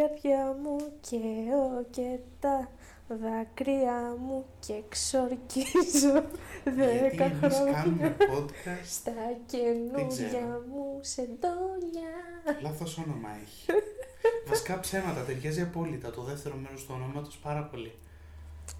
[0.00, 1.16] καρδιά μου και
[1.54, 2.68] ο και τα
[3.08, 6.24] δάκρυα μου και εξορκίζω
[6.64, 9.12] δέκα Γιατί εμείς χρόνια κάνουμε podcast, στα
[9.46, 9.62] ξέρω.
[9.64, 12.12] καινούργια μου σεντόνια.
[12.62, 13.66] λάθος όνομα έχει.
[14.48, 17.92] Βασικά ψέματα, ταιριάζει απόλυτα το δεύτερο μέρος του ονόματος πάρα πολύ.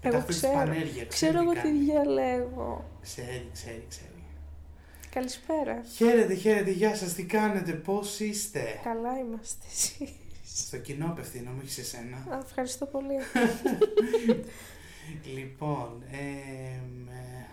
[0.01, 0.53] Εγώ Πετάχτες ξέρω.
[0.53, 1.77] πανέργεια, Ξέρω τι εγώ τι κάνει.
[1.79, 2.83] διαλέγω.
[3.01, 4.09] Ξέρει, ξέρει, ξέρει.
[5.09, 5.81] Καλησπέρα.
[5.95, 10.13] Χαίρετε, χαίρετε, γεια σας, τι κάνετε, πώς είστε; Καλά είμαστε εσείς.
[10.53, 12.17] Στο κοινό απευθύνομαι, όχι σε σένα.
[12.17, 13.15] Α, Ευχαριστώ πολύ.
[15.35, 17.45] Λοιπόν, εμ, ε,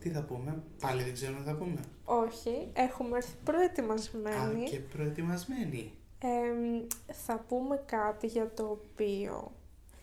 [0.00, 1.80] τι θα πούμε, πάλι δεν ξέρουμε τι θα πούμε.
[2.04, 4.64] Όχι, έχουμε έρθει Α, προετοιμασμένοι.
[4.70, 5.92] και προετοιμασμένοι.
[6.18, 9.52] Εμ, θα πούμε κάτι για το οποίο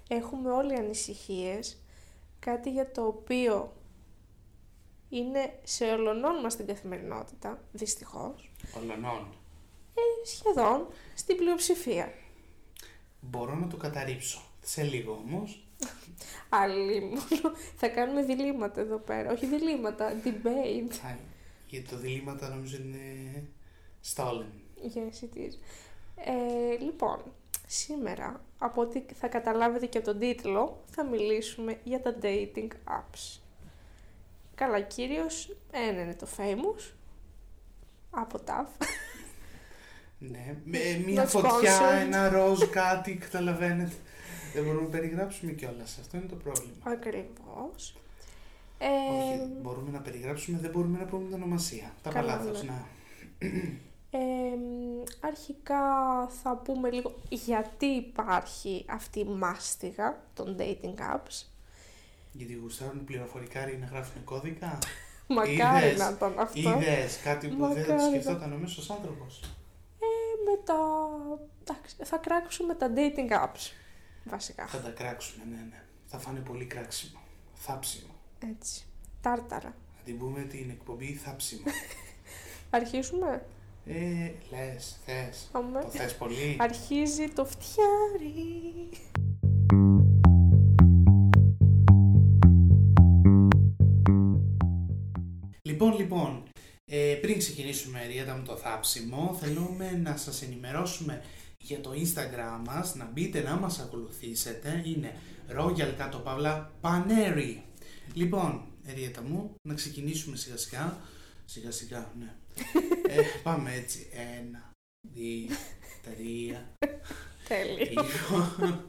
[0.08, 1.82] έχουμε όλοι ανησυχίες,
[2.40, 3.74] κάτι για το οποίο
[5.10, 9.28] είναι σε ολονών μας την καθημερινότητα, δυστυχώς, Ολονών.
[9.94, 12.14] Ε, σχεδόν στην πλειοψηφία.
[13.20, 14.42] Μπορώ να το καταρρύψω.
[14.62, 15.68] Σε λίγο όμως.
[16.50, 20.94] Άλλοι μόνο θα κάνουμε διλήμματα εδώ πέρα, όχι διλήμματα, debate.
[21.06, 21.16] Α,
[21.68, 23.44] γιατί το διλήμματα νομίζω είναι
[24.16, 24.52] stolen.
[24.96, 25.54] Yes, it is.
[26.16, 27.22] Ε, λοιπόν,
[27.68, 33.40] σήμερα, από ό,τι θα καταλάβετε και από τον τίτλο, θα μιλήσουμε για τα dating apps.
[34.56, 36.94] Καλά, κύριος, ένα είναι το famous,
[38.10, 38.86] από TAF.
[40.30, 42.02] Ναι, με μια Not φωτιά, sponsored.
[42.02, 43.94] ένα ροζ κάτι, καταλαβαίνετε.
[44.54, 45.98] Δεν μπορούμε να περιγράψουμε κιόλας.
[46.00, 46.74] Αυτό είναι το πρόβλημα.
[46.84, 47.96] Ακριβώς.
[48.78, 51.92] Ε, Όχι, μπορούμε να περιγράψουμε, δεν μπορούμε να πούμε την ονομασία.
[52.02, 52.70] Τα Καλά, παλάθος, ναι.
[52.72, 52.86] να.
[54.12, 54.20] ε,
[55.20, 55.80] αρχικά
[56.44, 61.46] θα πούμε λίγο γιατί υπάρχει αυτή η μάστιγα των dating apps.
[62.32, 64.78] Γιατί γουστάρουν πληροφορικά να γράφουν κώδικα;
[65.28, 66.60] Μακάρι Είδες, να ήταν αυτό.
[66.60, 68.10] Είδες κάτι που δεν θα το Μακάρι.
[68.22, 69.40] σκεφτόταν ο μέσος άνθρωπος;
[70.44, 70.76] Ε, με τα...
[71.62, 73.72] εντάξει, θα κράξουμε τα dating apps,
[74.24, 74.68] βασικά.
[74.68, 75.84] Θα τα κράξουμε, ναι, ναι.
[76.06, 77.20] Θα φάνε πολύ κράξιμο.
[77.54, 78.14] Θάψιμο.
[78.52, 78.86] Έτσι.
[79.22, 79.76] Τάρταρα.
[79.96, 81.64] Θα την πούμε την εκπομπή θάψιμο.
[82.70, 83.46] Αρχίσουμε;
[83.86, 85.50] ε, λες, θες.
[85.52, 85.82] Αμέ.
[85.82, 88.90] Το θες πολύ; Αρχίζει το φτιάρι.
[95.62, 96.44] Λοιπόν, λοιπόν,
[96.96, 101.24] ε, πριν ξεκινήσουμε Ριέτα με το θάψιμο, θέλουμε να σας ενημερώσουμε
[101.58, 105.16] για το Instagram μας, να μπείτε να μας ακολουθήσετε, είναι
[105.58, 107.58] Royal κάτω παύλα Paneri.
[108.14, 110.98] Λοιπόν, Ριέτα μου, να ξεκινήσουμε σιγά σιγά,
[111.46, 112.36] σιγά σιγά, ναι.
[113.08, 114.08] ε, πάμε έτσι,
[114.40, 114.72] ένα,
[115.14, 115.56] δύο,
[116.02, 116.76] τρία,
[117.48, 118.04] Τέλειο.
[118.04, 118.86] λοιπόν,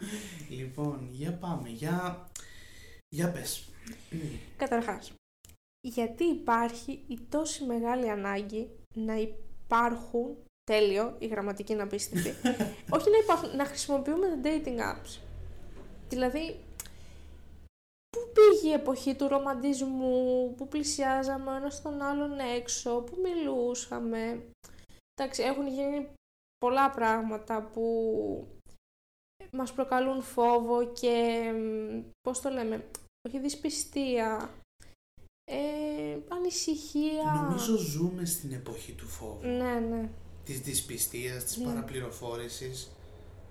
[0.48, 2.28] λοιπόν, για πάμε, για,
[3.08, 3.68] για πες.
[4.56, 5.12] Καταρχάς,
[5.88, 12.28] γιατί υπάρχει η τόση μεγάλη ανάγκη να υπάρχουν, τέλειο, η γραμματική είναι απίστευτη,
[12.96, 15.20] όχι να υπάρχουν, να χρησιμοποιούμε τα dating apps.
[16.08, 16.60] Δηλαδή,
[18.10, 24.42] πού πήγε η εποχή του ρομαντισμού, που πλησιάζαμε ο ένας τον άλλον έξω, που μιλούσαμε.
[25.14, 26.12] Εντάξει, έχουν γίνει
[26.58, 27.84] πολλά πράγματα που
[29.50, 32.88] μας προκαλούν φόβο και, μ, πώς το λέμε,
[33.28, 34.50] όχι δυσπιστία,
[35.44, 35.56] ε,
[36.28, 37.40] ανησυχία.
[37.42, 39.46] Νομίζω ζούμε στην εποχή του φόβου.
[39.46, 40.08] Ναι, ναι.
[40.44, 41.64] της δυσπιστίας, της Ναι.
[41.64, 42.90] παραπληροφόρησης.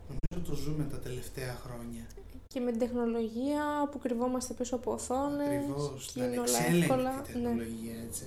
[0.08, 2.08] Νομίζω το ζούμε τα τελευταία χρόνια.
[2.48, 6.80] Και με την τεχνολογία που κρυβόμαστε πίσω από οθόνες Ακριβώς, και την είναι όλα ανεξέλεγκτη
[6.82, 7.16] εύκολα.
[7.16, 7.22] Ναι.
[7.22, 8.26] τεχνολογία, έτσι.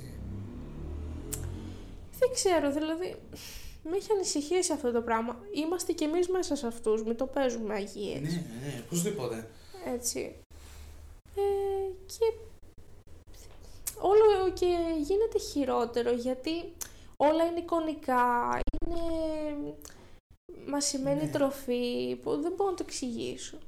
[2.19, 3.17] Δεν ξέρω, δηλαδή,
[3.85, 5.39] με έχει ανησυχήσει αυτό το πράγμα.
[5.55, 8.21] Είμαστε κι εμείς μέσα σε αυτούς, μην το παίζουμε αγίες.
[8.21, 9.49] Ναι, ναι, οπωσδήποτε.
[9.95, 10.37] Έτσι.
[11.37, 11.41] Ε,
[12.07, 12.25] και
[14.01, 16.73] όλο και γίνεται χειρότερο γιατί
[17.17, 19.75] όλα είναι εικονικά, είναι
[20.67, 21.31] μασημένη Ναι.
[21.31, 23.59] τροφή που δεν μπορώ να το εξηγήσω.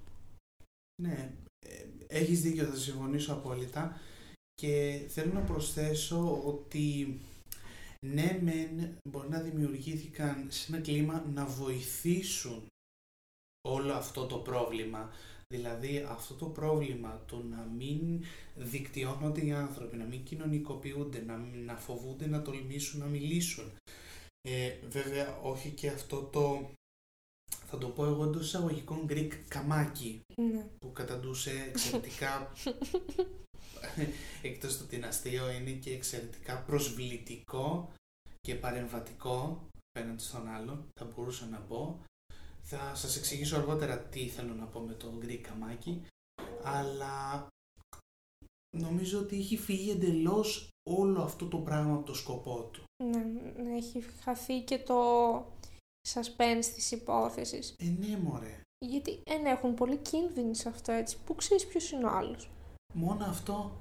[1.03, 1.33] Ναι,
[1.67, 4.01] ε, έχεις δίκιο, θα συμφωνήσω απόλυτα.
[4.55, 7.19] Και θέλω να προσθέσω ότι
[8.07, 12.67] ναι μεν μπορεί να δημιουργήθηκαν σε ένα κλίμα να βοηθήσουν
[13.69, 15.11] όλο αυτό το πρόβλημα.
[15.55, 18.25] Δηλαδή αυτό το πρόβλημα, το να μην
[18.55, 23.73] δικτυώνονται οι άνθρωποι, να μην κοινωνικοποιούνται, να, να φοβούνται να τολμήσουν να μιλήσουν.
[24.49, 26.71] Ε, βέβαια όχι και αυτό το,
[27.67, 30.67] θα το πω εγώ εντός εισαγωγικών Greek καμάκι Ναι.
[30.79, 32.53] που καταντούσε εξαιρετικά
[34.43, 37.93] εκτός του ότι είναι αστείο είναι και εξαιρετικά προσβλητικό
[38.41, 42.05] και παρεμβατικό απέναντι στον άλλον θα μπορούσα να πω
[42.69, 46.03] θα σας εξηγήσω αργότερα τι θέλω να πω με το Greek καμάκι
[46.63, 47.47] αλλά
[48.77, 53.23] νομίζω ότι έχει φύγει εντελώς όλο αυτό το πράγμα από το σκοπό του Ναι,
[53.63, 54.95] ναι, έχει χαθεί και το
[56.09, 57.75] suspense της υπόθεσης.
[57.79, 58.61] Ε, ναι, μωρέ.
[58.87, 62.51] Γιατί ένα έχουν πολύ κίνδυνοι σε αυτό έτσι, που ξέρεις ποιος είναι ο άλλος.
[62.95, 63.73] Μόνο αυτό.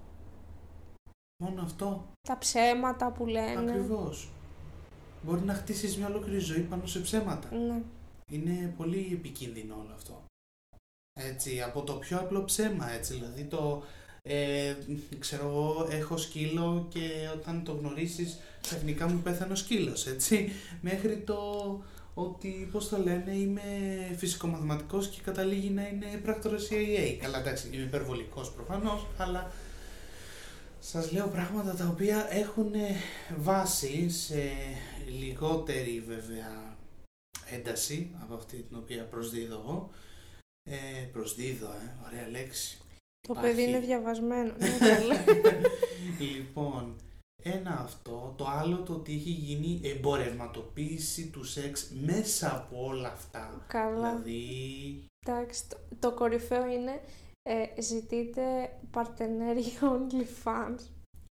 [1.44, 2.08] Μόνο αυτό.
[2.28, 3.72] Τα ψέματα που λένε.
[3.72, 4.30] Ακριβώς.
[5.24, 7.56] Μπορεί να χτίσεις μια ολόκληρη ζωή πάνω σε ψέματα.
[7.56, 7.82] Ναι.
[8.32, 10.26] Είναι πολύ επικίνδυνο όλο αυτό.
[11.20, 13.84] Έτσι, από το πιο απλό ψέμα, έτσι, δηλαδή το,
[14.24, 14.76] ε,
[15.20, 20.52] ξέρω εγώ, έχω σκύλο και όταν το γνωρίσεις ξαφνικά μου πέθανε ο σκύλος, έτσι,
[20.82, 21.40] μέχρι το
[22.14, 23.62] ότι, πώς το λένε, είμαι
[24.18, 27.18] φυσικομαθηματικός και καταλήγει να είναι πράκτορας CIA.
[27.22, 29.52] Καλά, εντάξει, είμαι υπερβολικός προφανώς, αλλά
[30.80, 32.72] σας λέω πράγματα τα οποία έχουν
[33.38, 34.52] βάση σε
[35.20, 36.67] λιγότερη βέβαια
[37.52, 39.90] ένταση από αυτή την οποία προσδίδω εγώ.
[40.70, 42.78] Ε, προσδίδω, ε, ωραία λέξη.
[43.28, 43.56] Το Υπάρχει.
[43.56, 44.54] παιδί είναι διαβασμένο.
[44.58, 45.18] Ναι, καλέ.
[46.20, 46.96] λοιπόν,
[47.44, 53.66] ένα αυτό, το άλλο το ότι έχει γίνει εμπορευματοποίηση του σεξ μέσα από όλα αυτά.
[53.68, 54.16] Καλά.
[54.16, 57.02] Δηλαδή, Εντάξει, το, το κορυφαίο είναι
[57.44, 58.42] ε, ζητείτε
[58.92, 60.80] παρτενέρι OnlyFans.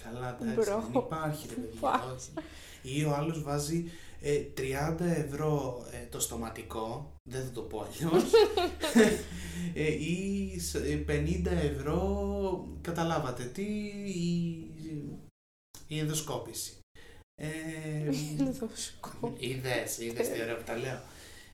[0.04, 0.81] Καλά εντάξει, Μπρο.
[0.92, 1.80] δεν υπάρχει ρε παιδιά.
[1.80, 2.30] Βάζει.
[2.36, 2.98] όχι.
[3.00, 3.92] Ή ο άλλος βάζει
[4.22, 8.24] ε, 30 ευρώ ε, το στοματικό, δεν θα το πω αλλιώς,
[9.74, 13.63] ε, ή σ- ε, 50 ευρώ, καταλάβατε τι,
[14.06, 14.72] η,
[15.88, 16.74] η ενδοσκόπηση.
[17.42, 19.34] Ε, Δοσκό.
[19.38, 21.02] Είδες, είδες τι ωραία που τα λέω.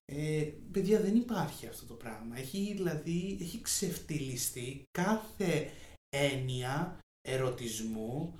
[0.05, 2.37] Ε, παιδιά δεν υπάρχει αυτό το πράγμα.
[2.37, 5.69] Έχει δηλαδή, έχει ξεφτυλιστεί κάθε
[6.09, 8.39] έννοια ερωτισμού,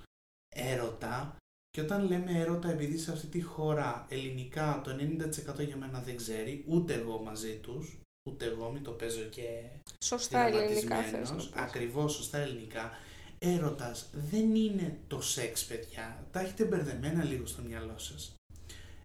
[0.55, 1.35] έρωτα
[1.69, 4.91] και όταν λέμε έρωτα επειδή σε αυτή τη χώρα ελληνικά το
[5.61, 7.97] 90% για μένα δεν ξέρει, ούτε εγώ μαζί τους,
[8.29, 9.61] ούτε εγώ μην το παίζω και
[10.03, 11.61] Σωστά ελληνικά θες να δραματισμένος, πεις.
[11.61, 12.91] ακριβώς σωστά ελληνικά,
[13.39, 16.23] έρωτας δεν είναι το σεξ, παιδιά.
[16.31, 18.33] Τα έχετε μπερδεμένα λίγο στο μυαλό σας.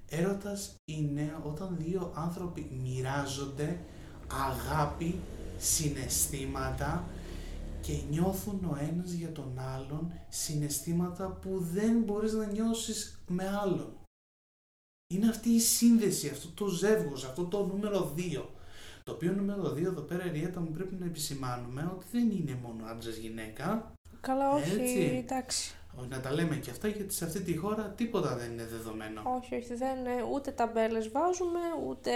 [0.08, 3.78] Έρωτας είναι όταν δύο άνθρωποι μοιράζονται
[4.28, 5.18] αγάπη,
[5.58, 7.08] συναισθήματα
[7.80, 13.94] και νιώθουν ο ένας για τον άλλον συναισθήματα που δεν μπορείς να νιώσεις με άλλον.
[15.14, 18.48] Είναι αυτή η σύνδεση, αυτό το ζεύγος, αυτό το νούμερο 2.
[19.04, 22.84] Το οποίο νούμερο 2 εδώ πέρα, Ριέτα, μου πρέπει να επισημάνουμε ότι δεν είναι μόνο
[22.86, 23.92] άντρας γυναίκα.
[24.20, 25.22] Καλά, όχι, Έτσι.
[25.24, 25.74] εντάξει.
[25.96, 29.22] Όχι, Να τα λέμε και αυτά γιατί σε αυτή τη χώρα τίποτα δεν είναι δεδομένο.
[29.36, 32.10] Όχι, όχι, δεν, ε, ούτε ταμπέλες βάζουμε, ούτε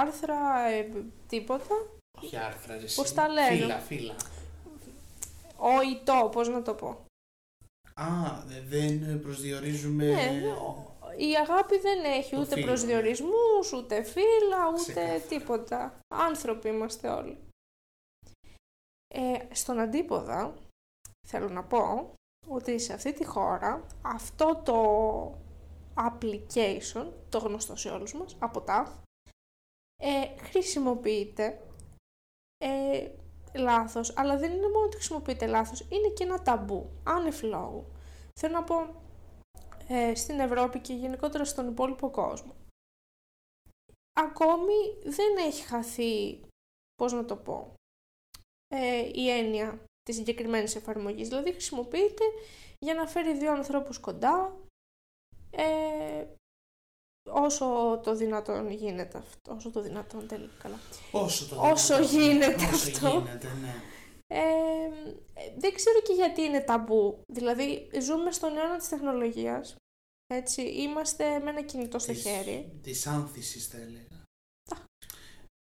[0.00, 0.36] άρθρα,
[0.70, 0.88] ε,
[1.28, 1.74] τίποτα.
[2.22, 3.14] Όχι άρθρα, ρε, Πώς εσύ.
[3.14, 4.14] τα λένε; Φύλλα, φύλλα.
[5.64, 7.04] Ο ητό, πώς να το πω.
[7.94, 8.06] Α,
[8.64, 10.04] δεν προσδιορίζουμε...
[10.06, 15.20] Ναι, ο- η αγάπη δεν έχει Το ούτε φύλλο, προσδιορισμούς, ούτε φύλλα, ούτε Ξεκάθαρα.
[15.20, 15.98] τίποτα.
[16.14, 17.38] Άνθρωποι είμαστε όλοι.
[19.14, 20.54] Ε, στον αντίποδα,
[21.28, 22.14] θέλω να πω
[22.48, 24.78] ότι σε αυτή τη χώρα αυτό το
[25.96, 29.02] application, το γνωστό σε όλους μας, από τα,
[30.02, 31.60] ε, χρησιμοποιείται
[32.58, 33.10] ε,
[33.54, 37.86] λάθος, αλλά δεν είναι μόνο ότι χρησιμοποιείται λάθος, είναι και ένα ταμπού, άνευ λόγου.
[38.40, 39.02] Θέλω να πω,
[39.88, 42.54] ε, στην Ευρώπη και γενικότερα στον υπόλοιπο κόσμο.
[44.20, 46.40] Ακόμη δεν έχει χαθεί,
[46.94, 47.74] πώς να το πω,
[48.68, 51.28] ε, η έννοια της συγκεκριμένης εφαρμογής.
[51.28, 52.24] Δηλαδή χρησιμοποιείται
[52.78, 54.56] για να φέρει δύο ανθρώπους κοντά,
[55.50, 56.26] ε,
[57.30, 59.54] όσο το δυνατόν γίνεται αυτό.
[59.54, 60.78] Όσο το δυνατόν τέλει καλά.
[61.12, 62.20] Όσο το Όσο δυνατόν.
[62.20, 63.08] γίνεται Όσο αυτό.
[63.08, 63.74] γίνεται, ναι.
[64.26, 64.38] Ε,
[65.34, 67.20] ε, δεν ξέρω και γιατί είναι ταμπού.
[67.32, 69.76] Δηλαδή, ζούμε στον αιώνα της τεχνολογίας.
[70.34, 72.78] Έτσι, είμαστε με ένα κινητό στο Της- χέρι.
[72.82, 74.22] Της άνθησης θα έλεγα.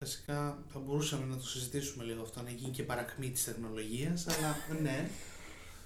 [0.05, 4.55] Βασικά θα μπορούσαμε να το συζητήσουμε λίγο αυτό, να γίνει και παρακμή της τεχνολογίας, αλλά
[4.81, 5.09] ναι.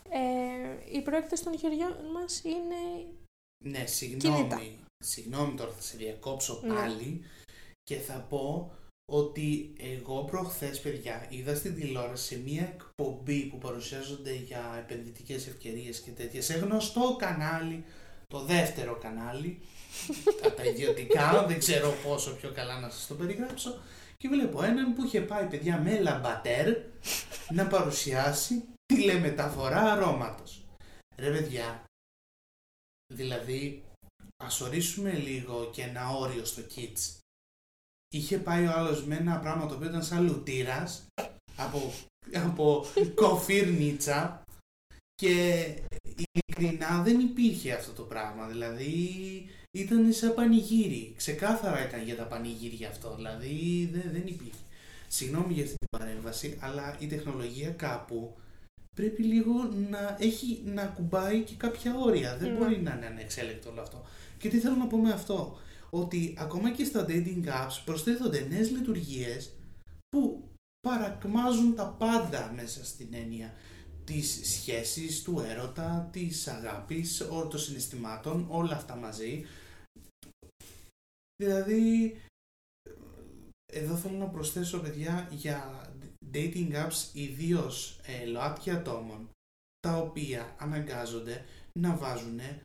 [0.09, 3.07] Ε, οι προέκτες των χεριών μας είναι...
[3.65, 4.35] Ναι, συγγνώμη.
[4.37, 4.61] Κινητά.
[5.03, 6.73] Συγγνώμη τώρα, θα σε διακόψω Ναι.
[6.73, 7.23] πάλι
[7.83, 8.71] και θα πω
[9.11, 16.11] ότι εγώ προχθές, παιδιά, είδα στην τηλεόραση μία εκπομπή που παρουσιάζονται για επενδυτικές ευκαιρίες και
[16.11, 17.83] τέτοια σε γνωστό κανάλι,
[18.27, 19.59] το δεύτερο κανάλι,
[20.41, 23.81] τα, τα ιδιωτικά, δεν ξέρω πόσο πιο καλά να σας το περιγράψω
[24.17, 26.77] και βλέπω έναν που είχε πάει, παιδιά, με λαμπατέρ
[27.49, 30.65] να παρουσιάσει τηλεμεταφορά αρώματος.
[31.17, 31.83] Ρε παιδιά,
[33.13, 33.83] δηλαδή
[34.45, 37.17] ας ορίσουμε λίγο και ένα όριο στο kids.
[38.09, 41.05] Είχε πάει ο άλλος με ένα πράγμα το οποίο ήταν σαν λουτήρας
[41.55, 41.93] από,
[42.33, 42.85] από
[43.21, 44.43] κοφύρνιτσα
[45.15, 45.65] και
[46.15, 48.47] ειλικρινά δεν υπήρχε αυτό το πράγμα.
[48.47, 49.09] Δηλαδή
[49.71, 51.13] ήταν σαν πανηγύρι.
[51.17, 53.15] Ξεκάθαρα ήταν για τα πανηγύρια αυτό.
[53.15, 54.61] Δηλαδή δεν, δεν υπήρχε.
[55.07, 58.35] Συγγνώμη για αυτή την παρέμβαση, αλλά η τεχνολογία κάπου
[58.93, 62.37] πρέπει λίγο να έχει να κουμπάει και κάποια όρια.
[62.37, 62.57] Δεν Ναι.
[62.57, 64.05] μπορεί να είναι ανεξέλεκτο όλο αυτό.
[64.37, 65.57] Και τι θέλω να πω με αυτό;
[65.89, 69.53] ότι ακόμα και στα dating apps προσθέτονται νέες λειτουργίες
[70.09, 70.43] που
[70.87, 73.53] παρακμάζουν τα πάντα μέσα στην έννοια
[74.03, 79.45] της σχέσης, του έρωτα, της αγάπης, όλων των συναισθημάτων, όλα αυτά μαζί.
[81.43, 82.17] Δηλαδή,
[83.73, 85.89] εδώ θέλω να προσθέσω παιδιά για
[86.33, 89.29] dating apps ιδίως ε, ΛΟΑΤΚΙ ατόμων
[89.79, 91.45] τα οποία αναγκάζονται
[91.79, 92.59] να βάζουν ε,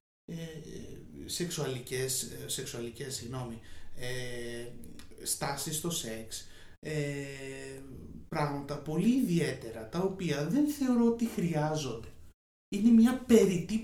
[1.27, 3.61] σεξουαλικές, ε, σεξουαλικές συγγνώμη,
[3.97, 4.67] ε,
[5.23, 6.47] στάσεις στο σεξ,
[6.81, 7.25] ε,
[8.29, 12.09] πράγματα πολύ ιδιαίτερα τα οποία δεν θεωρώ ότι χρειάζονται.
[12.75, 13.83] Είναι μια περιττή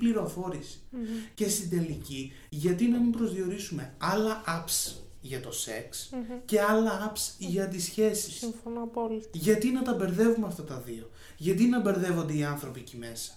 [1.35, 6.11] Και στην τελική, γιατί να μην προσδιορίσουμε άλλα apps; Για το σεξ
[6.45, 8.35] και άλλα apps για τις σχέσεις.
[8.35, 9.29] Συμφωνώ απόλυτα.
[9.33, 13.33] Γιατί να τα μπερδεύουμε αυτά τα δύο; Γιατί να μπερδεύονται οι άνθρωποι εκεί μέσα;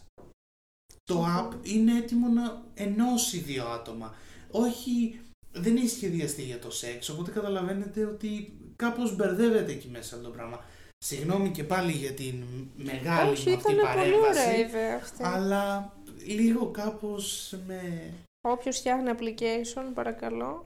[1.03, 4.15] Το app είναι έτοιμο να ενώσει δύο άτομα.
[4.51, 5.20] Όχι,
[5.51, 10.65] δεν έχει σχεδιαστεί για το σεξ, οπότε καταλαβαίνετε ότι κάπως μπερδεύεται εκεί μέσα το πράγμα.
[11.06, 12.44] Συγγνώμη και πάλι για την
[12.75, 14.12] μεγάλη Όχι, αυτή ήταν παρέμβαση.
[14.12, 15.24] πολύ ωραία ιδέα αυτή.
[15.24, 15.94] Αλλά
[16.25, 18.13] λίγο κάπως με...
[18.41, 20.63] Όποιος φτιάχνει application, παρακαλώ,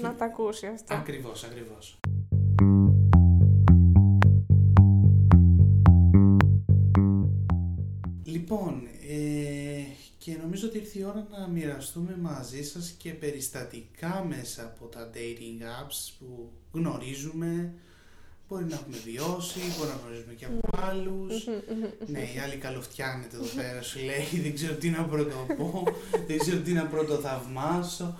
[0.00, 0.94] να τα ακούσει αυτό.
[0.94, 1.98] Ακριβώς, ακριβώς.
[8.24, 9.82] Λοιπόν, ε,
[10.18, 15.10] και νομίζω ότι ήρθε η ώρα να μοιραστούμε μαζί σας και περιστατικά μέσα από τα
[15.14, 17.72] dating apps που γνωρίζουμε,
[18.48, 21.46] μπορεί να έχουμε βιώσει, μπορεί να γνωρίζουμε και από άλλους.
[22.06, 25.84] ναι, η άλλη καλοφτιάνεται εδώ πέρα, σου λέει, δεν ξέρω τι να πρωτοπώ,
[26.26, 28.18] δεν ξέρω τι να πρωτοθαυμάσω.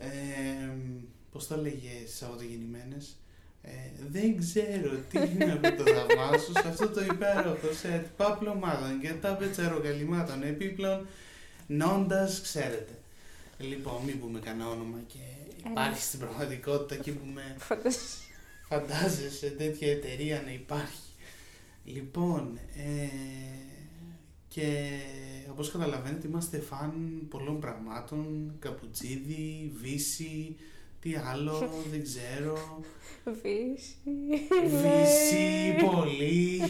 [0.00, 0.72] Ε,
[1.32, 3.16] πώς το έλεγε Σαββατογεννημένες,
[3.62, 3.70] ε,
[4.10, 11.06] δεν ξέρω τι να πρωτοθαυμάσω σε αυτό το υπέροχο σετ παπλωμάτων και τα πετσαροκαλυμάτων επίπλων
[11.66, 12.92] νόντας, ξέρετε.
[13.58, 15.18] Λοιπόν, μην πούμε κανένα όνομα και
[15.70, 17.56] υπάρχει στην πραγματικότητα και που με
[18.68, 21.10] φαντάζεσαι τέτοια εταιρεία να υπάρχει.
[21.84, 23.08] Λοιπόν, ε,
[24.48, 24.88] και
[25.50, 26.92] όπως καταλαβαίνετε είμαστε φαν
[27.28, 30.56] πολλών πραγμάτων, καπουτσίδι, βύση,
[31.00, 32.80] τι άλλο, δεν ξέρω.
[33.24, 33.94] Βύση.
[34.64, 36.62] Βύση, πολύ.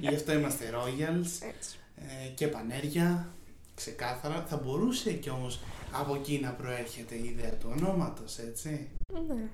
[0.00, 1.46] Γι' αυτό είμαστε Royals.
[1.96, 3.34] Ε, και πανέρια,
[3.74, 4.46] ξεκάθαρα.
[4.48, 5.60] Θα μπορούσε κι όμως
[5.92, 8.88] από εκεί να προέρχεται η ιδέα του ονόματος, έτσι.
[9.12, 9.48] Ναι.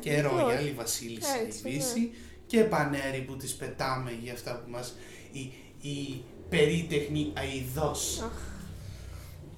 [0.00, 2.10] Και Royal, η Βασίλισσα, η Βύση.
[2.46, 4.94] Και πανέρι που τις πετάμε για αυτά που μας...
[5.32, 5.52] Η,
[5.88, 8.24] η περίτεχνη αηδός.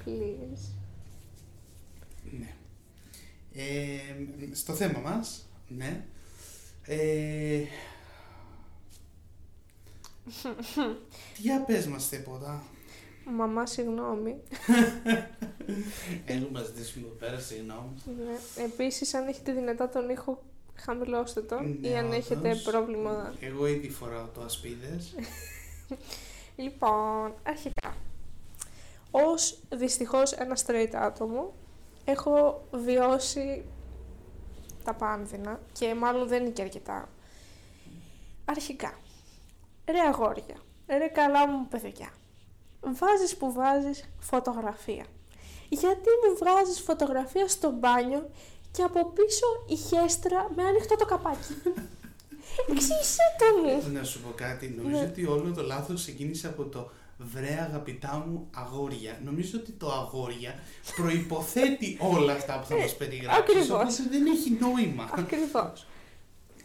[0.05, 0.71] Please.
[2.39, 2.55] Ναι.
[3.55, 3.99] Ε,
[4.55, 6.05] στο θέμα μας, ναι.
[6.87, 7.63] Ε,
[11.39, 12.63] για πες μας τίποτα.
[13.37, 14.37] Μαμά, συγγνώμη.
[16.27, 17.91] Έχουμε ζητήσουμε εδώ πέρα, συγγνώμη.
[18.07, 18.63] Ναι.
[18.65, 20.43] Επίσης, αν έχετε δυνατά τον ήχο,
[20.75, 22.63] χαμηλώστε τον Ναι, ή αν έχετε όντως.
[22.63, 23.35] πρόβλημα.
[23.41, 25.15] Εγώ ήδη φοράω το ασπίδες.
[26.57, 27.95] Λοιπόν, αρχικά.
[29.11, 31.55] Ως δυστυχώς ένα straight άτομο,
[32.05, 33.65] έχω βιώσει
[34.85, 37.09] τα πάνδυνα και μάλλον δεν είναι και αρκετά.
[38.45, 38.99] Αρχικά,
[39.87, 42.11] ρε αγόρια, ρε καλά μου παιδιά,
[42.81, 45.05] βάζεις που βάζεις φωτογραφία.
[45.69, 48.31] Γιατί μου βγάζεις φωτογραφία στο μπάνιο
[48.71, 51.55] και από πίσω η χέστρα με ανοιχτό το καπάκι;
[52.69, 53.93] Εξήγησέ το μου.
[53.99, 55.09] Να σου πω κάτι, νομίζω Ναι.
[55.11, 59.21] ότι όλο το λάθος ξεκίνησε από το βρε αγαπητά μου αγόρια.
[59.25, 60.55] Νομίζω ότι το αγόρια
[60.97, 63.71] προϋποθέτει όλα αυτά που θα μας περιγράψεις, ακριβώς.
[63.71, 65.11] οπότε δεν έχει νόημα.
[65.15, 65.87] Ακριβώς.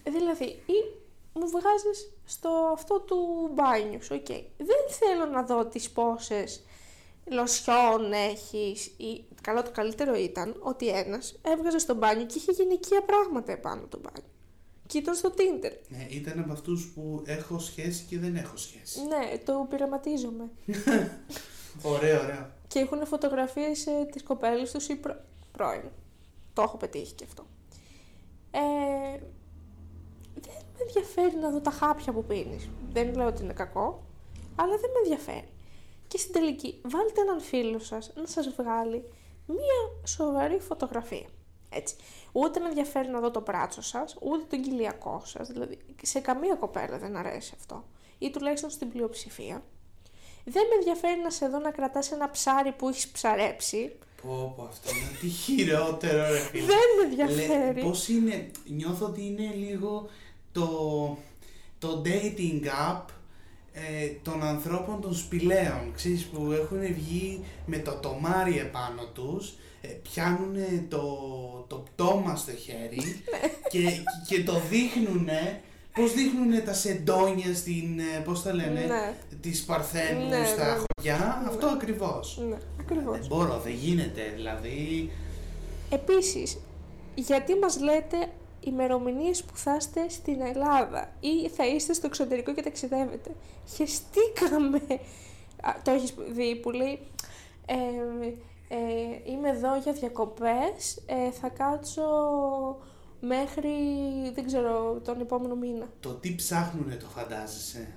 [0.04, 1.00] Δηλαδή, ή
[1.34, 4.28] μου βγάζεις στο αυτό του μπάνιου σου, οκ.
[4.58, 6.64] Δεν θέλω να δω τις πόσες
[7.32, 9.24] λοσιόν έχεις ή...
[9.42, 14.00] Καλά, το καλύτερο ήταν ότι ένας έβγαζε στο μπάνιο και είχε γυναικεία πράγματα επάνω το
[14.02, 14.30] μπάνιο.
[14.92, 15.72] Και ήταν στο Tinder.
[15.88, 19.00] Ναι, ήταν από αυτούς που έχω σχέση και δεν έχω σχέση.
[19.02, 20.50] Ναι, το πειραματίζομαι.
[21.94, 22.52] Ωραίο, ωραίο.
[22.68, 25.16] Και έχουν φωτογραφίες ε, της κοπέλας τους ή προ...
[25.52, 25.84] πρώην.
[26.54, 27.46] Το έχω πετύχει και αυτό.
[28.52, 28.60] Ε,
[30.42, 32.70] δεν με ενδιαφέρει να δω τα χάπια που πίνεις.
[32.92, 34.04] Δεν λέω ότι είναι κακό,
[34.56, 35.50] αλλά δεν με ενδιαφέρει.
[36.08, 39.04] Και στην τελική, βάλτε έναν φίλο σας να σας βγάλει
[39.46, 41.28] μία σοβαρή φωτογραφία.
[41.70, 41.96] Έτσι.
[42.32, 45.48] Ούτε με ενδιαφέρει να δω το πράτσο σας, ούτε τον κοιλιακό σας.
[45.48, 47.84] Δηλαδή, σε καμία κοπέλα δεν αρέσει αυτό.
[48.18, 49.64] Ή τουλάχιστον στην πλειοψηφία.
[50.44, 53.96] Δεν με ενδιαφέρει να σε δω να κρατάς ένα ψάρι που έχεις ψαρέψει.
[54.22, 56.66] Πω πω αυτό είναι τι χειρότερο ρε φίλε.
[56.66, 57.82] Δεν με Λέ, ενδιαφέρει.
[57.82, 60.10] πώς είναι, νιώθω ότι είναι λίγο
[60.52, 60.68] το,
[61.80, 63.06] το dating app
[63.74, 69.88] ε, των ανθρώπων των σπηλαίων, ξέρεις, που έχουν βγει με το τομάρι επάνω τους, ε,
[69.88, 70.56] πιάνουν
[70.90, 71.04] το,
[71.68, 73.02] το πτώμα στο χέρι
[73.72, 73.80] και,
[74.28, 75.62] και το δείχνουνε
[75.94, 79.14] Πώς δείχνουν τα σεντόνια στην, ε, πώς τα λένε, Ναι.
[79.42, 80.72] της Παρθένου Ναι, στα ναι.
[80.72, 81.50] χωριά, Ναι.
[81.50, 82.40] αυτό ακριβώς.
[82.50, 83.18] Ναι, ακριβώς.
[83.18, 85.12] Δεν μπορώ, δεν γίνεται, δηλαδή...
[85.90, 86.58] Επίσης,
[87.16, 88.18] γιατί μας λέτε
[88.64, 93.36] ημερομηνίες που θα είστε στην Ελλάδα ή θα είστε στο εξωτερικό και ταξιδεύετε.
[93.76, 94.82] Χεστήκαμε.
[95.62, 97.00] Α, το έχεις δει που λέει
[97.66, 97.76] ε,
[98.68, 102.04] ε, είμαι εδώ για διακοπές, ε, θα κάτσω
[103.20, 103.72] μέχρι,
[104.34, 105.90] δεν ξέρω, τον επόμενο μήνα.
[106.00, 107.94] Το τι ψάχνουνε το φαντάζεσαι;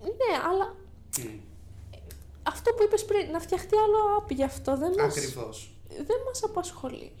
[0.00, 0.74] Ναι, αλλά
[1.18, 1.38] Μμ,
[2.42, 5.74] αυτό που είπες πριν, να φτιαχτεί άλλο app γι' αυτό δεν μας, Ακριβώς.
[5.88, 7.12] δεν μας απασχολεί.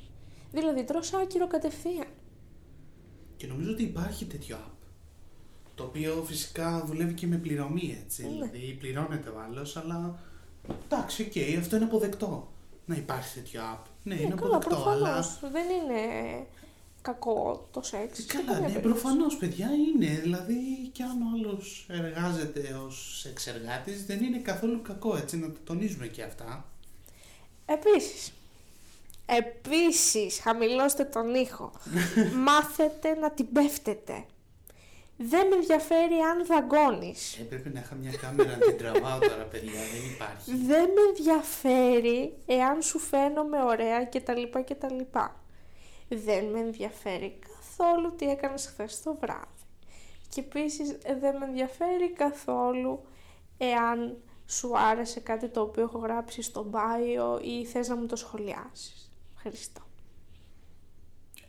[0.52, 2.06] Δηλαδή, τρως άκυρο κατευθείαν.
[3.42, 4.86] Και νομίζω ότι υπάρχει τέτοιο app.
[5.74, 8.22] Το οποίο φυσικά δουλεύει και με πληρωμή, έτσι.
[8.22, 8.28] Ναι.
[8.28, 10.18] Δηλαδή πληρώνεται ο άλλος, αλλά
[10.84, 12.52] εντάξει, οκ, αυτό είναι αποδεκτό.
[12.86, 13.86] Να υπάρχει τέτοιο app.
[14.02, 15.04] Ναι, είναι Ναι, καλά, αποδεκτό, αλλά.
[15.12, 15.38] προφανώς.
[15.52, 16.00] Δεν είναι
[17.02, 18.18] κακό το σεξ.
[18.18, 19.00] σε Καλά, καμία ναι, περίπτωση.
[19.02, 20.20] προφανώς, παιδιά είναι.
[20.20, 20.54] Δηλαδή,
[20.92, 26.06] κι αν ο άλλος εργάζεται ως εξεργάτη, δεν είναι καθόλου κακό, έτσι, να τα τονίζουμε
[26.06, 26.70] και αυτά.
[27.66, 28.32] Επίσης,
[29.36, 31.72] επίσης, χαμηλώστε τον ήχο.
[32.46, 34.24] Μάθετε να την πέφτετε.
[35.16, 37.38] Δεν με ενδιαφέρει αν δαγκώνεις.
[37.38, 40.56] Έπρεπε να είχα μια κάμερα να την τραβάω τώρα, παιδιά, δεν υπάρχει.
[40.66, 44.42] Δεν με ενδιαφέρει εάν σου φαίνομαι ωραία κτλ.
[44.64, 45.18] κτλ.
[46.08, 49.46] Δεν με ενδιαφέρει καθόλου τι έκανες χθες το βράδυ.
[50.28, 53.04] Και επίσης δεν με ενδιαφέρει καθόλου
[53.58, 58.16] εάν σου άρεσε κάτι το οποίο έχω γράψει στο bio ή θες να μου το
[58.16, 59.11] σχολιάσεις.
[59.44, 59.80] Ευχαριστώ.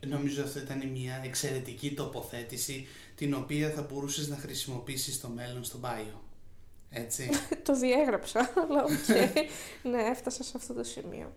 [0.08, 5.80] Νομίζω αυτό ήταν μια εξαιρετική τοποθέτηση, την οποία θα μπορούσες να χρησιμοποιήσεις στο μέλλον στο
[5.84, 6.18] bio.
[6.90, 7.30] Έτσι.
[7.66, 9.08] το διέγραψα, αλλά οκ.
[9.92, 11.34] ναι, έφτασα σε αυτό το σημείο.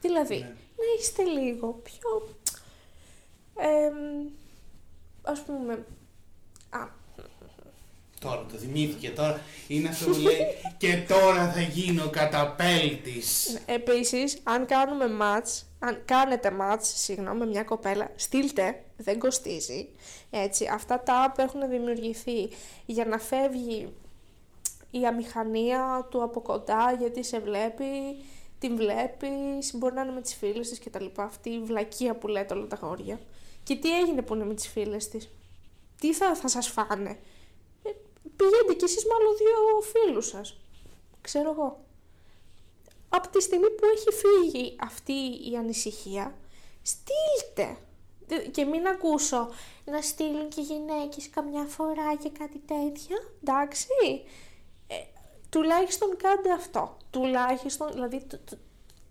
[0.00, 0.44] Δηλαδή, Ναι.
[0.48, 2.36] να είστε λίγο πιο...
[3.56, 4.26] εμ,
[5.22, 5.84] ας πούμε...
[6.70, 6.88] Α,
[8.24, 10.46] Τώρα το θυμήθηκε, τώρα είναι αυτό που λέει
[10.78, 13.58] και τώρα θα γίνω καταπέλτης.
[13.66, 19.88] Επίσης, αν κάνουμε μάτς, αν κάνετε μάτς, συγγνώμη, με μια κοπέλα, στείλτε, δεν κοστίζει.
[20.30, 22.48] Έτσι, αυτά τα app έχουν δημιουργηθεί
[22.86, 23.92] για να φεύγει
[24.90, 27.84] η αμηχανία του από κοντά, γιατί σε βλέπει,
[28.58, 31.22] την βλέπεις, μπορεί να είναι με τις φίλες της και τα λοιπά.
[31.22, 33.20] Αυτή η βλακεία που λέτε όλα τα γόρια.
[33.62, 35.28] Και τι έγινε που είναι με τις φίλες της;
[36.00, 37.18] Τι θα, θα σας φάνε;
[38.34, 40.60] Ε, πηγαίνετε κι εσείς με άλλο δύο φίλους σας.
[41.20, 41.82] Ξέρω εγώ
[43.08, 45.12] από τη στιγμή που έχει φύγει αυτή
[45.50, 46.34] η ανησυχία,
[46.82, 47.76] στείλτε.
[48.26, 49.48] Δε- Και μην ακούσω
[49.84, 53.86] να στείλουν και γυναίκες καμιά φορά και κάτι τέτοια, εντάξει.
[54.86, 54.94] Ε,
[55.48, 56.96] τουλάχιστον κάντε αυτό.
[57.10, 58.56] Τουλάχιστον, δηλαδή το, το,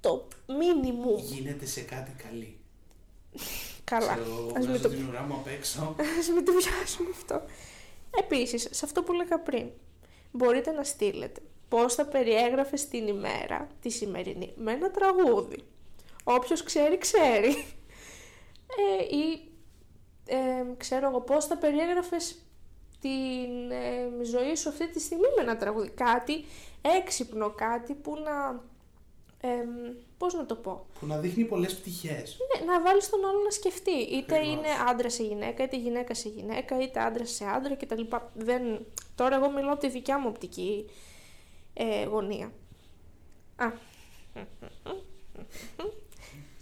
[0.01, 1.15] το μίνιμουμ.
[1.23, 2.57] Γίνεται σε κάτι καλή.
[3.83, 5.95] Καλά, Ξέρω, εγώ, ας μην βγάζω το την ουρά μου απ' έξω.
[6.19, 7.41] Ας μην το πιάσουμε αυτό.
[8.19, 9.69] Επίσης, σε αυτό που λέγα πριν,
[10.31, 15.63] μπορείτε να στείλετε πώς θα περιέγραφες την ημέρα, τη σημερινή, με ένα τραγούδι.
[16.23, 17.65] Όποιος ξέρει, ξέρει.
[18.77, 19.51] Ε, ή,
[20.25, 22.35] ε, ξέρω εγώ, πώς θα περιέγραφες
[22.99, 25.89] την ε, ζωή σου αυτή τη στιγμή με ένα τραγούδι.
[25.89, 26.45] Κάτι
[26.81, 28.63] έξυπνο, κάτι που να...
[29.47, 32.37] εμ, πώς να το πω; Που να δείχνει πολλές πτυχές.
[32.59, 33.91] Ναι, να βάλεις τον άλλο να σκεφτεί.
[33.91, 34.53] Είτε Ακριβώς.
[34.53, 38.01] είναι άντρας σε γυναίκα, είτε γυναίκα σε γυναίκα, είτε άντρας σε άντρα κτλ.
[38.33, 38.85] Δεν...
[39.15, 40.89] Τώρα εγώ μιλάω από τη δικιά μου οπτική
[41.73, 42.51] ε, γωνία.
[43.55, 43.71] Α.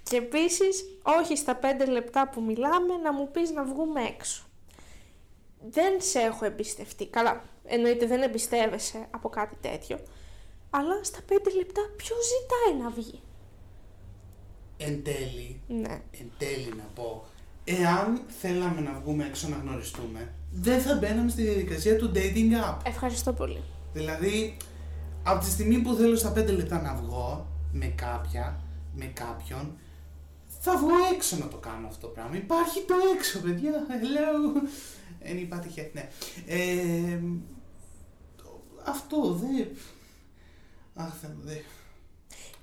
[0.04, 4.44] Και επίσης, όχι στα πέντε λεπτά που μιλάμε να μου πεις να βγούμε έξω.
[5.70, 7.08] Δεν σε έχω εμπιστευτεί.
[7.08, 10.00] Καλά, εννοείται δεν εμπιστεύεσαι από κάτι τέτοιο.
[10.74, 13.20] Αλλά στα πέντε λεπτά ποιος ζητάει να βγει;
[14.78, 16.02] Εν τέλει, Ναι.
[16.20, 17.26] εν τέλει να πω,
[17.64, 22.78] εάν θέλαμε να βγούμε έξω να γνωριστούμε, δεν θα μπαίναμε στη διαδικασία του dating app.
[22.86, 23.62] Ευχαριστώ πολύ.
[23.94, 24.58] Δηλαδή,
[25.24, 28.60] από τη στιγμή που θέλω στα 5 λεπτά να βγω με κάποια,
[28.96, 29.78] με κάποιον,
[30.60, 32.36] θα βγω έξω να το κάνω αυτό το πράγμα.
[32.36, 33.72] Υπάρχει το έξω, παιδιά.
[33.90, 34.58] Hello.
[35.32, 35.90] Anybody here.
[35.94, 36.10] Ναι.
[36.48, 37.20] Ε,
[38.38, 39.68] το- αυτό δεν...
[40.96, 41.58] Αχ, Θεέ μου, δεν...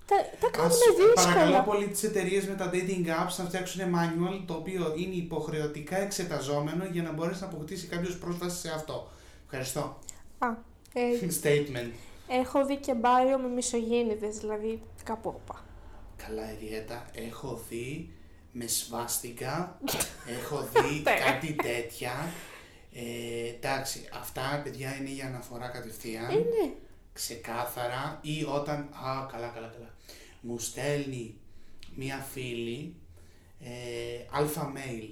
[0.06, 1.62] Τα, τα κάνουμε Ας παρακαλώ δύσκολα.
[1.64, 6.84] πολύ τις εταιρείες με τα dating apps να φτιάξουν manual το οποίο είναι υποχρεωτικά εξεταζόμενο
[6.84, 9.08] για να μπορέσει να αποκτήσει κάποιος πρόσβαση σε αυτό.
[9.44, 9.98] Ευχαριστώ.
[10.38, 10.48] Α,
[10.92, 11.00] ε,
[11.42, 11.90] Statement.
[12.28, 15.64] έχω δει και μπάιο με μισογέννηδες, δηλαδή κάπου όπα.
[16.26, 18.12] Καλά, Εριέτα, έχω δει
[18.52, 19.78] με σβάστηκα,
[20.40, 21.14] έχω δει Ναι.
[21.30, 22.12] κάτι τέτοια.
[22.92, 26.30] Ε, τα εντάξει, αυτά παιδιά είναι για αναφορά κατευθείαν.
[26.30, 26.72] Ε, ναι.
[27.18, 28.78] Ξεκάθαρα ή όταν.
[28.78, 29.94] Α, καλά, καλά, καλά.
[30.40, 31.34] Μου στέλνει
[31.94, 32.94] μία φίλη
[33.60, 33.70] ε,
[34.30, 35.10] αλφα mail.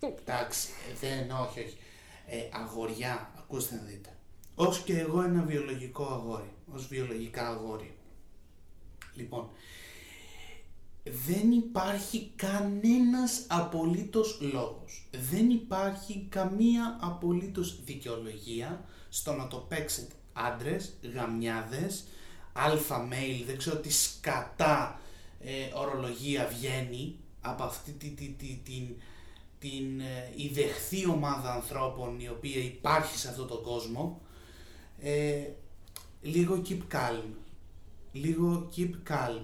[0.20, 0.68] Εντάξει,
[1.00, 1.76] δεν, όχι, όχι.
[2.26, 4.16] Ε, αγοριά, ακούστε να δείτε.
[4.54, 7.96] Ως και εγώ ένα βιολογικό αγόρι, ως βιολογικά αγόρι.
[9.14, 9.50] Λοιπόν,
[11.04, 15.08] δεν υπάρχει κανένας απολύτως λόγος.
[15.30, 22.04] Δεν υπάρχει καμία απολύτως δικαιολογία στο να το παίξετε άντρες, γαμιάδες,
[22.52, 25.00] αλφα mail, δεν ξέρω τι σκατά
[25.40, 28.88] ε, ορολογία βγαίνει από αυτή τη, τη, τη- την,
[29.58, 34.20] την ε, ιδεχθή ομάδα ανθρώπων η οποία υπάρχει σε αυτόν τον κόσμο.
[35.00, 35.42] Ε,
[36.22, 37.22] λίγο keep calm.
[38.12, 39.40] Λίγο keep calm.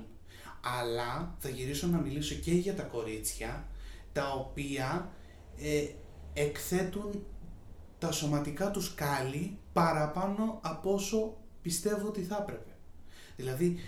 [0.80, 3.68] Αλλά θα γυρίσω να μιλήσω και για τα κορίτσια
[4.12, 5.12] τα οποία
[5.58, 5.86] ε,
[6.34, 7.24] εκθέτουν
[8.06, 12.70] τα σωματικά τους κάλλη παραπάνω από όσο πιστεύω ότι θα έπρεπε.
[13.36, 13.78] Δηλαδή,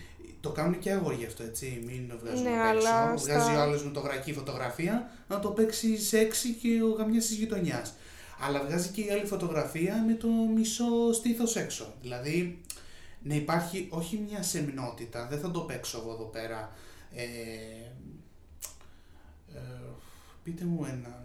[0.40, 2.88] το κάνουν και αγόρια αυτό, έτσι, μην το βγάζουμε Ναι, απ' έξω.
[2.88, 6.88] αλλά Βγάζει στα- ο άλλος με το γρακή φωτογραφία να το παίξει σεξι και ο
[6.88, 7.94] γαμιάς της γειτονιάς.
[8.40, 11.94] Αλλά βγάζει και η άλλη φωτογραφία με το μισό στήθος έξω.
[12.02, 12.60] Δηλαδή,
[13.22, 16.72] να υπάρχει όχι μια σεμνότητα, δεν θα το παίξω εγώ εδώ πέρα.
[17.14, 17.22] Ε,
[19.54, 19.60] ε,
[20.42, 21.24] πείτε μου έναν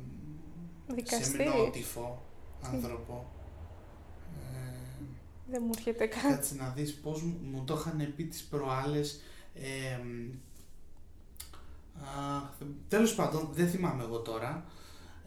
[0.87, 1.23] Δικαστή.
[1.23, 2.23] σεμνότυφο
[2.61, 3.25] άνθρωπο.
[4.53, 5.03] Ε,
[5.51, 6.31] Δεν μου έρχεται καν.
[6.31, 9.21] Κάτσε να δεις πώς μου, μου το είχαν πει τις προάλλες.
[9.53, 9.99] Ε,
[12.01, 12.41] α,
[12.87, 14.65] τέλος πάντων, δεν θυμάμαι εγώ τώρα.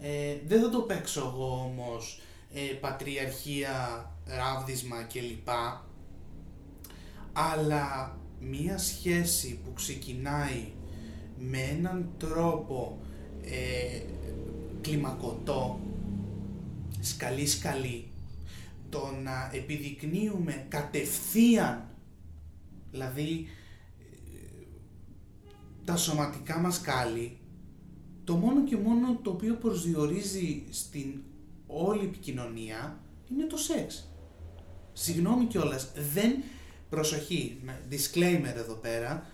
[0.01, 2.21] Ε, δεν θα το παίξω εγώ όμως
[2.53, 5.49] ε, πατριαρχία, ράβδισμα κλπ.
[7.33, 10.73] Αλλά μία σχέση που ξεκινάει
[11.39, 12.99] με έναν τρόπο
[13.43, 14.01] ε,
[14.81, 15.81] κλιμακωτό,
[17.05, 18.09] σκαλί-σκαλί,
[18.89, 21.89] το να επιδεικνύουμε κατευθείαν,
[22.91, 23.47] δηλαδή
[23.99, 24.65] ε,
[25.85, 27.39] τα σωματικά μας κάλλη,
[28.25, 31.21] το μόνο και μόνο το οποίο προσδιορίζει στην
[31.67, 34.09] όλη επικοινωνία είναι το σεξ.
[34.93, 36.43] Συγγνώμη κιόλας, δεν,
[36.91, 39.27] προσοχή, να- disclaimer εδώ πέρα,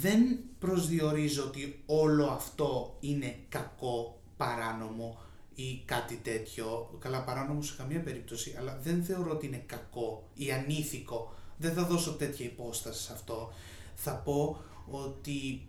[0.00, 5.18] δεν προσδιορίζω ότι όλο αυτό είναι κακό, παράνομο
[5.56, 6.96] ή κάτι τέτοιο.
[6.98, 11.34] Καλά, παράνομο σε καμία περίπτωση, αλλά δεν θεωρώ ότι είναι κακό ή ανήθικο.
[11.56, 13.52] Δεν θα δώσω τέτοια υπόσταση σε αυτό.
[13.94, 15.66] Θα πω ότι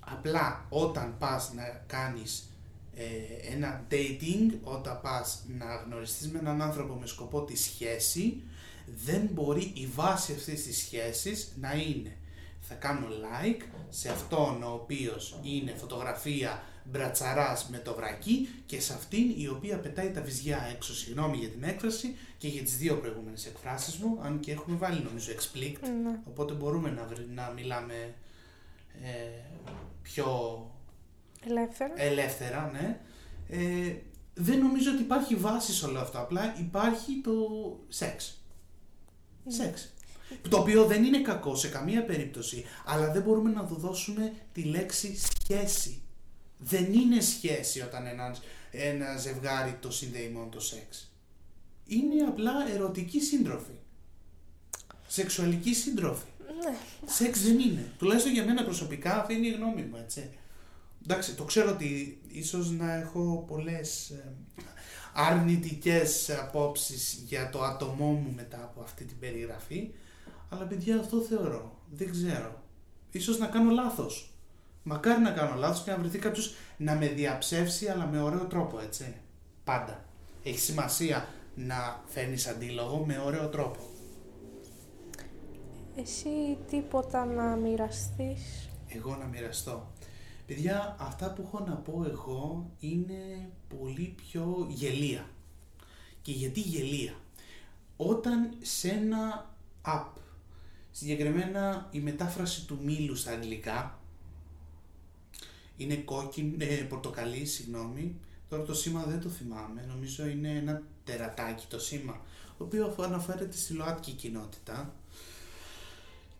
[0.00, 2.48] απλά όταν πας να κάνεις
[2.94, 8.42] ε, ένα dating, όταν πας να γνωριστείς με έναν άνθρωπο με σκοπό τη σχέση,
[9.04, 12.16] δεν μπορεί η βάση αυτής της σχέσης να είναι
[12.64, 18.92] θα κάνω like σε αυτόν ο οποίος είναι φωτογραφία μπρατσαράς με το βρακί και σε
[18.92, 22.96] αυτήν η οποία πετάει τα βυζιά έξω, συγγνώμη για την έκφραση και για τις δύο
[22.98, 26.18] προηγούμενες εκφράσεις μου, αν και έχουμε βάλει νομίζω explicit, Ναι.
[26.28, 28.14] οπότε μπορούμε να, βρ- να μιλάμε
[29.02, 29.08] ε,
[30.02, 30.26] πιο
[31.46, 31.92] Ελεύθερα.
[31.96, 33.00] ελεύθερα, ναι.
[33.48, 33.94] Ε,
[34.34, 36.18] δεν νομίζω ότι υπάρχει βάση σε όλο αυτό.
[36.18, 37.32] Απλά υπάρχει το
[37.88, 38.40] σεξ.
[39.44, 39.52] Ναι.
[39.52, 39.92] Σεξ.
[40.48, 44.62] Το οποίο δεν είναι κακό σε καμία περίπτωση, αλλά δεν μπορούμε να του δώσουμε τη
[44.62, 46.02] λέξη σχέση.
[46.58, 51.12] Δεν είναι σχέση όταν ένας, ένα ζευγάρι το συνδέει μόνο το σεξ.
[51.86, 53.72] Είναι απλά ερωτική σύντροφη.
[55.06, 56.24] Σεξουαλική σύντροφη.
[56.64, 56.76] Ναι.
[57.06, 57.92] Σεξ δεν είναι.
[57.98, 60.30] Τουλάχιστον για μένα προσωπικά αυτή είναι η γνώμη μου, έτσι.
[61.04, 64.32] Εντάξει, το ξέρω ότι ίσως να έχω πολλές ε,
[65.12, 69.90] αρνητικές απόψεις για το άτομό μου μετά από αυτή την περιγραφή,
[70.52, 71.78] αλλά παιδιά αυτό θεωρώ.
[71.90, 72.62] Δεν ξέρω.
[73.10, 74.32] Ίσως να κάνω λάθος.
[74.82, 78.78] Μακάρι να κάνω λάθος και να βρεθεί κάποιος να με διαψεύσει, αλλά με ωραίο τρόπο,
[78.80, 79.14] έτσι.
[79.64, 80.04] Πάντα.
[80.42, 83.78] Έχει σημασία να φέρνεις αντίλογο με ωραίο τρόπο.
[85.96, 88.70] Εσύ τίποτα να μοιραστείς.
[88.88, 89.90] εγώ να μοιραστώ.
[90.46, 95.26] Παιδιά, αυτά που έχω να πω εγώ είναι πολύ πιο γελία.
[96.22, 97.12] Και γιατί γελία;
[97.96, 99.50] Όταν σε ένα
[99.86, 100.21] app,
[100.92, 103.98] συγκεκριμένα η μετάφραση του μήλου στα αγγλικά,
[105.76, 108.16] είναι κόκκινο, ε, πορτοκαλί, συγγνώμη,
[108.48, 112.20] τώρα το σήμα δεν το θυμάμαι, νομίζω είναι ένα τερατάκι το σήμα,
[112.58, 114.94] το οποίο αναφέρεται στη ΛΟΑΤΚΙ κοινότητα.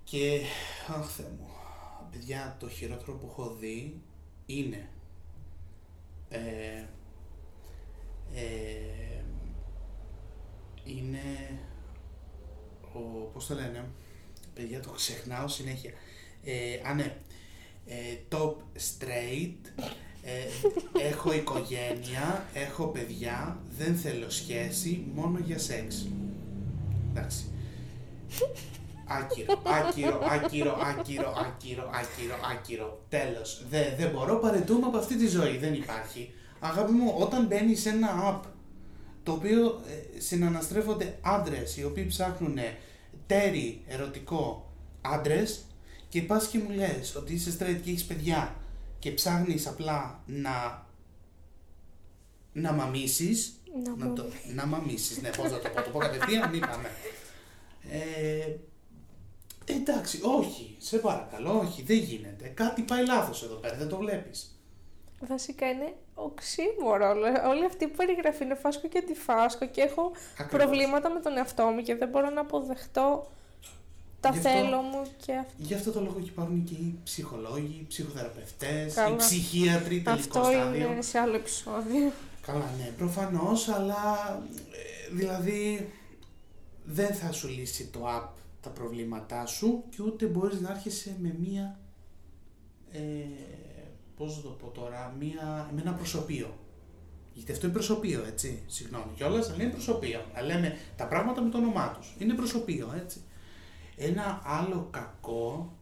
[0.05, 0.41] Και,
[0.89, 1.49] αχ Θεέ μου,
[2.11, 4.01] παιδιά, το χειρότερο που έχω δει
[4.47, 4.89] είναι
[6.33, 6.85] ε,
[8.35, 9.25] ε,
[10.85, 11.61] είναι
[12.93, 12.99] ο,
[13.33, 13.89] πώς το λένε,
[14.55, 15.91] παιδιά το ξεχνάω συνέχεια,
[16.45, 17.17] ε, α ναι,
[17.87, 19.85] ε, top straight
[20.25, 20.33] Ε,
[21.09, 26.07] έχω οικογένεια, έχω παιδιά, δεν θέλω σχέση, μόνο για σεξ.
[27.11, 27.45] Εντάξει.
[29.07, 33.05] Άκυρο, άκυρο, άκυρο, άκυρο, άκυρο, άκυρο, άκυρο.
[33.09, 33.65] Τέλος.
[33.71, 35.57] Δεν δεν μπορώ, παρετούμε από αυτή τη ζωή.
[35.57, 36.33] Δεν υπάρχει.
[36.61, 38.49] Αγάπη μου, όταν μπαίνει σε ένα app
[39.23, 39.81] το οποίο
[40.17, 42.59] ε, συναναστρέφονται άντρες οι οποίοι ψάχνουν
[43.33, 45.65] τέρι ερωτικό άντρες
[46.09, 48.57] και πας και μου λες ότι είσαι straight και έχεις παιδιά
[48.99, 50.87] και ψάχνεις απλά να
[52.53, 54.15] να μαμίσεις Να να, πω.
[54.15, 56.91] το, να μαμίσεις, ναι πώς να το πω, το πω κατευθείαν, μην πάμε.
[57.91, 58.57] Ε,
[59.65, 62.49] εντάξει, όχι, σε παρακαλώ, όχι, δεν γίνεται.
[62.49, 64.62] Κάτι πάει λάθος εδώ πέρα, δεν το βλέπεις.
[65.29, 67.09] Βασικά είναι οξύμορο.
[67.09, 70.51] όλο- Όλη αυτή η περιγραφή είναι φάσκο και αντιφάσκο και έχω Ακριβώς.
[70.67, 73.27] προβλήματα με τον εαυτό μου και δεν μπορώ να αποδεχτώ
[74.21, 75.53] τα Γι' αυτό- θέλω μου και αυτό.
[75.57, 79.15] Γι' αυτό το λόγο και υπάρχουν και οι ψυχολόγοι, οι ψυχοθεραπευτές, Καλά.
[79.15, 80.91] οι ψυχίατροι, τελικό Αυτό στάδιο.
[80.93, 82.13] είναι σε άλλο επεισόδιο.
[82.47, 84.43] Καλά, ναι, προφανώς, αλλά
[85.11, 85.93] ε, δηλαδή
[86.85, 88.29] δεν θα σου λύσει το app
[88.61, 91.79] τα προβλήματά σου και ούτε μπορείς να έρχεσαι με μία,
[92.93, 92.99] ε,
[94.23, 96.55] πώς να το πω τώρα, μία, με ένα προσωπείο.
[97.33, 98.63] Γιατί αυτό είναι προσωπείο, έτσι.
[98.67, 100.21] Συγγνώμη κιόλας, αλλά είναι προσωπείο.
[100.35, 102.15] Να λέμε τα πράγματα με το όνομά τους.
[102.19, 103.21] Είναι προσωπείο, έτσι.
[103.97, 105.77] Ένα άλλο κακό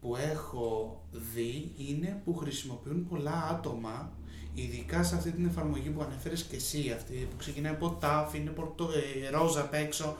[0.00, 1.00] που έχω
[1.34, 4.12] δει είναι που χρησιμοποιούν πολλά άτομα,
[4.54, 8.50] ειδικά σε αυτή την εφαρμογή που ανέφερες και εσύ, αυτή που ξεκινάει από τάφ, είναι
[8.50, 8.88] πορτο,
[9.24, 10.16] ε, ροζ απ' έξω,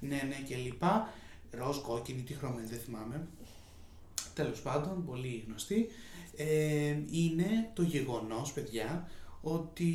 [0.00, 1.08] ναι, ναι και λοιπά.
[1.50, 3.26] Ροζ, κόκκινη, τι χρώμα είναι, δεν θυμάμαι.
[4.34, 5.88] Τέλος πάντων, πολύ γνωστή.
[6.36, 9.08] Ε, είναι το γεγονός, παιδιά,
[9.40, 9.92] ότι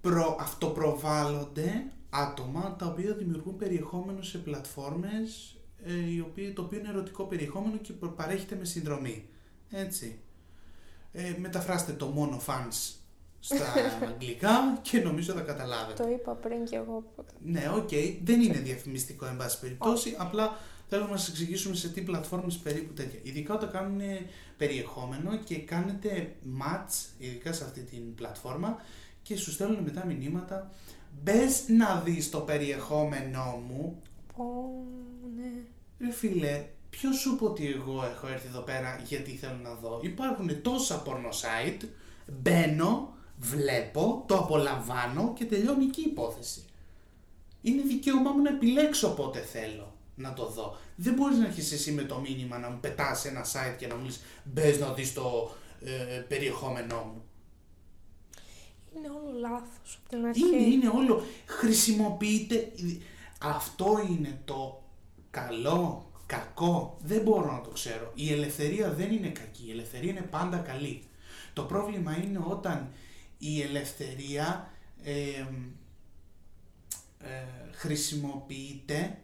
[0.00, 6.88] προ, αυτοπροβάλλονται άτομα τα οποία δημιουργούν περιεχόμενο σε πλατφόρμες ε, οι οποίοι, το οποίο είναι
[6.88, 9.28] ερωτικό περιεχόμενο και προ- παρέχεται με συνδρομή.
[9.70, 10.18] Έτσι.
[11.12, 12.92] Ε, μεταφράστε το μόνο fans
[13.40, 13.72] στα
[14.08, 16.02] αγγλικά και νομίζω θα καταλάβετε.
[16.02, 17.04] Το είπα πριν και εγώ.
[17.44, 17.88] Ναι, οκ.
[18.24, 20.14] Δεν είναι διαφημιστικό, εν πάση περιπτώσει.
[20.18, 20.56] Απλά
[20.88, 23.18] θέλουμε να σας εξηγήσουμε σε τι πλατφόρμες περίπου τέτοια.
[23.22, 24.00] Ειδικά όταν κάνουν
[24.56, 28.76] περιεχόμενο και κάνετε match, ειδικά σε αυτή την πλατφόρμα,
[29.22, 30.70] και σου στέλνουν μετά μηνύματα.
[31.22, 34.02] Μπες να δεις το περιεχόμενό μου.
[34.36, 34.44] Πω,
[35.36, 35.50] ναι.
[36.06, 40.00] Ρε φίλε, ποιος σου είπε ότι εγώ έχω έρθει εδώ πέρα γιατί θέλω να δω;
[40.02, 41.88] Υπάρχουν τόσα porno site.
[42.26, 46.64] Μπαίνω, βλέπω, το απολαμβάνω και τελειώνει εκεί η υπόθεση.
[47.62, 50.76] Είναι δικαίωμά μου να επιλέξω πότε θέλω να το δω.
[50.96, 53.94] Δεν μπορείς να αρχίσει εσύ με το μήνυμα να μου πετάς ένα site και να
[53.94, 55.50] μου λες μπες να δεις το
[55.80, 57.22] ε, περιεχόμενό μου.
[58.96, 60.40] Είναι όλο λάθος από την αρχή.
[60.40, 61.22] Είναι, είναι όλο.
[61.46, 62.72] Χρησιμοποιείται.
[63.40, 64.82] Αυτό είναι το
[65.30, 66.98] καλό, κακό.
[67.02, 68.12] Δεν μπορώ να το ξέρω.
[68.14, 69.64] Η ελευθερία δεν είναι κακή.
[69.66, 71.02] Η ελευθερία είναι πάντα καλή.
[71.52, 72.92] Το πρόβλημα είναι όταν
[73.38, 74.70] η ελευθερία
[75.02, 75.46] ε,
[77.18, 79.18] ε, χρησιμοποιείται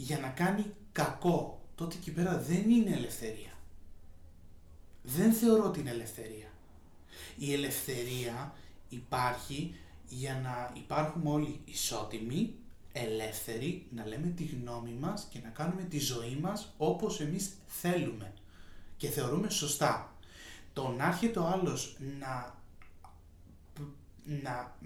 [0.00, 1.62] για να κάνει κακό.
[1.74, 3.52] Τότε εκεί πέρα δεν είναι ελευθερία.
[5.02, 6.50] Δεν θεωρώ ότι είναι ελευθερία.
[7.36, 8.54] Η ελευθερία
[8.88, 9.74] υπάρχει
[10.08, 12.54] για να υπάρχουμε όλοι ισότιμοι,
[12.92, 18.32] ελεύθεροι, να λέμε τη γνώμη μας και να κάνουμε τη ζωή μας όπως εμείς θέλουμε
[18.96, 20.12] και θεωρούμε σωστά.
[20.72, 22.54] Το να έρχεται ο άλλος να,
[24.42, 24.76] να,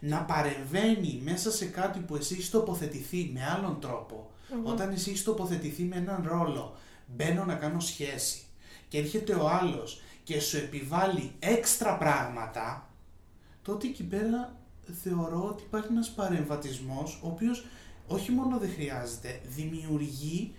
[0.00, 4.30] να παρεμβαίνει μέσα σε κάτι που εσύ έχεις τοποθετηθεί με άλλον τρόπο,
[4.62, 8.42] όταν εσύ έχεις τοποθετηθεί με έναν ρόλο, μπαίνω να κάνω σχέση
[8.88, 12.90] και έρχεται ο άλλος και σου επιβάλλει έξτρα πράγματα,
[13.62, 14.56] τότε εκεί πέρα
[15.02, 17.66] θεωρώ ότι υπάρχει ένας παρεμβατισμός ο οποίος
[18.06, 20.54] όχι μόνο δεν χρειάζεται, δημιουργεί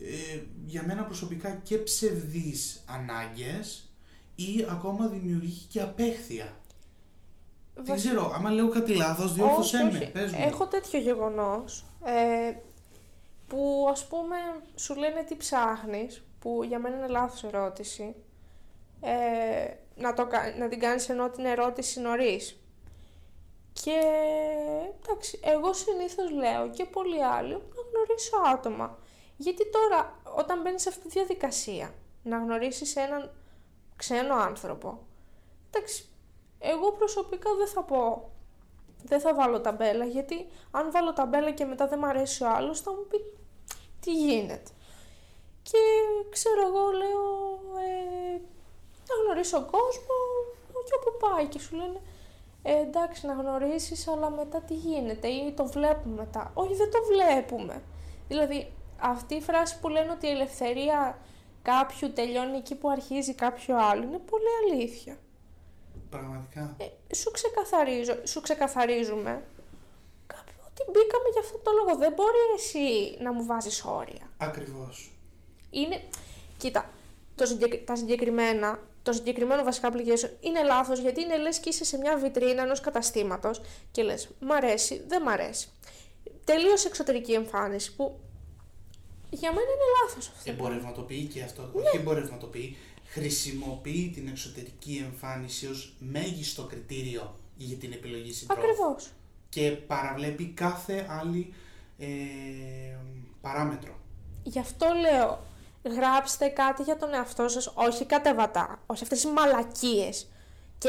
[0.00, 3.92] ε, για μένα προσωπικά και ψευδείς ανάγκες
[4.34, 6.56] ή ακόμα δημιουργεί και απέχθεια.
[7.74, 10.10] Δεν Βασι- ξέρω, άμα λέω κάτι λάθος, διόρθωσέ Όχι, με, όχι.
[10.10, 10.44] πες μου.
[10.46, 12.52] Έχω τέτοιο γεγονός ε,
[13.46, 14.36] που ας πούμε
[14.74, 18.14] σου λένε τι ψάχνεις, που για μένα είναι λάθος ερώτηση.
[19.00, 22.56] Ε, να, το, κα- να την κάνεις ενώ την ερώτηση νωρίς.
[23.72, 24.00] Και
[25.02, 27.58] εντάξει, εγώ συνήθως λέω και πολλοί άλλοι να
[27.92, 28.98] γνωρίσω άτομα.
[29.36, 33.30] Γιατί τώρα όταν μπαίνεις σε αυτή τη διαδικασία να γνωρίσεις έναν
[33.96, 34.98] ξένο άνθρωπο,
[35.70, 36.04] εντάξει,
[36.62, 38.30] εγώ προσωπικά δεν θα πω
[39.04, 42.80] δεν θα βάλω ταμπέλα γιατί αν βάλω ταμπέλα και μετά δεν μ' αρέσει ο άλλος
[42.80, 43.16] θα μου πει
[44.00, 44.70] τι γίνεται.
[45.62, 45.78] Και
[46.30, 47.24] ξέρω εγώ λέω
[47.78, 48.40] ε,
[49.08, 50.16] να γνωρίσω κόσμο
[50.84, 52.00] και όπου πάει και σου λένε
[52.62, 56.50] ε, εντάξει να γνωρίσεις αλλά μετά τι γίνεται ή το βλέπουμε μετά.
[56.54, 57.82] Όχι δεν το βλέπουμε.
[58.28, 61.18] Δηλαδή αυτή η φράση που λένε ότι η ελευθερία
[61.62, 65.16] κάποιου τελειώνει εκεί που αρχίζει κάποιο άλλο είναι πολύ αλήθεια.
[66.16, 66.74] Πραγματικά.
[67.08, 69.42] Ε, σου, ξεκαθαρίζω, σου ξεκαθαρίζουμε
[70.26, 71.98] κάποιο ότι μπήκαμε για αυτό το λόγο.
[71.98, 74.30] Δεν μπορεί εσύ να μου βάζεις όρια.
[74.38, 75.10] Ακριβώς.
[75.70, 76.02] Είναι,
[76.56, 76.90] κοίτα,
[77.34, 81.84] το συγκεκ- τα συγκεκριμένα, το συγκεκριμένο βασικά application είναι λάθος γιατί είναι λες και είσαι
[81.84, 85.68] σε μια βιτρίνα ενός καταστήματος και λες μ' αρέσει, δεν μ' αρέσει.
[86.44, 88.18] Τελείως εξωτερική εμφάνιση που
[89.30, 90.50] για μένα είναι λάθος αυτό.
[90.50, 91.62] Εμπορευματοποιεί και αυτό.
[91.62, 91.80] Ναι.
[91.88, 92.76] Όχι εμπορευματοποιεί.
[93.12, 98.60] Χρησιμοποιεί την εξωτερική εμφάνιση ως μέγιστο κριτήριο για την επιλογή συντρόφου.
[98.62, 99.10] Ακριβώς.
[99.48, 101.54] Και παραβλέπει κάθε άλλη
[101.98, 102.06] ε,
[103.40, 103.98] παράμετρο.
[104.42, 105.46] Γι' αυτό λέω,
[105.84, 110.28] γράψτε κάτι για τον εαυτό σας, όχι κατεβατά, όχι αυτές οι μαλακίες.
[110.78, 110.88] Και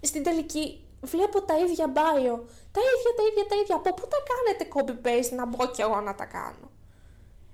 [0.00, 2.38] στην τελική βλέπω τα ίδια bio,
[2.72, 3.76] τα ίδια, τα ίδια, τα ίδια.
[3.76, 6.70] Από πού τα κάνετε copy-paste να μπω κι εγώ να τα κάνω;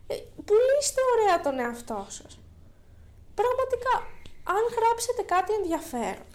[0.07, 0.15] Ε,
[0.45, 2.39] πουλήστε ωραία τον εαυτό σας.
[3.35, 3.95] Πραγματικά,
[4.45, 6.27] αν γράψετε κάτι ενδιαφέρον,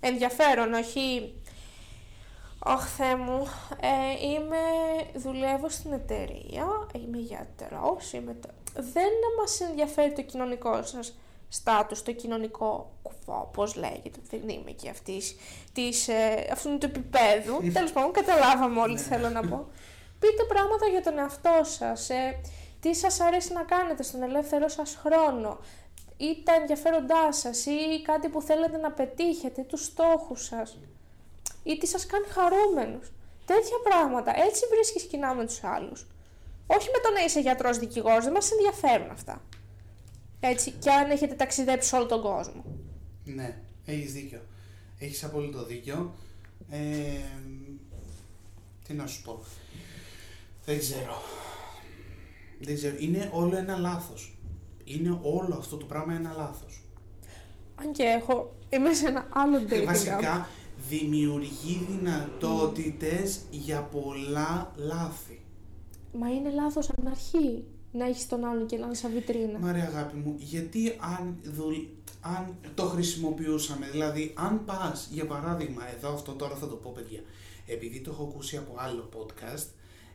[0.00, 1.34] ενδιαφέρον, όχι
[2.64, 3.46] Ωχ, Θεέ μου,
[3.80, 4.56] ε, είμαι,
[5.14, 8.34] δουλεύω στην εταιρεία, είμαι γιατρός, είμαι...
[8.34, 8.48] Το...
[8.74, 11.14] Δεν μας ενδιαφέρει το κοινωνικό σας
[11.48, 15.36] στάτους, το κοινωνικό κουφό, πώς λέγεται, δεν είμαι και αυτής,
[15.72, 17.72] της, ε, αυτού του επίπεδου.
[17.72, 19.66] Τέλος πάντων, καταλάβαμε όλοι τι θέλω να πω.
[20.18, 22.40] Πείτε πράγματα για τον εαυτό σας, ε,
[22.80, 25.58] τι σας αρέσει να κάνετε στον ελεύθερο σας χρόνο,
[26.26, 30.78] ή τα ενδιαφέροντά σας, ή κάτι που θέλετε να πετύχετε, τους στόχους σας
[31.62, 33.12] ή τι σας κάνει χαρούμενους.
[33.46, 34.32] Τέτοια πράγματα.
[34.46, 36.06] Έτσι βρίσκεις κοινά με τους άλλους.
[36.66, 39.42] Όχι με το να είσαι γιατρός δικηγόρος, δεν μας ενδιαφέρουν αυτά.
[40.40, 42.64] Έτσι, και αν έχετε ταξιδέψει σε όλο τον κόσμο.
[43.24, 44.40] Ναι, έχεις δίκιο.
[44.98, 46.14] Έχεις απόλυτο δίκιο.
[46.70, 46.78] Ε,
[48.86, 49.44] τι να σου πω.
[50.64, 51.22] Δεν ξέρω.
[52.60, 52.96] Δεν ξέρω.
[52.98, 54.36] Είναι όλο ένα λάθος.
[54.84, 56.84] Είναι όλο αυτό το πράγμα ένα λάθος.
[57.74, 59.86] Αν και έχω, είμαι σε ένα άλλο dating Και app.
[59.86, 60.48] βασικά
[60.88, 65.40] δημιουργεί δυνατότητες για πολλά λάθη.
[66.12, 69.58] Μα είναι λάθος από την αρχή να έχεις τον άλλον και να είναι σαν βιτρίνα.
[69.58, 71.74] Μα ρε αγάπη μου, γιατί αν, δουλ...
[72.20, 77.20] αν το χρησιμοποιούσαμε, δηλαδή αν πας, για παράδειγμα, εδώ αυτό τώρα θα το πω παιδιά,
[77.66, 79.66] επειδή το έχω ακούσει από άλλο podcast,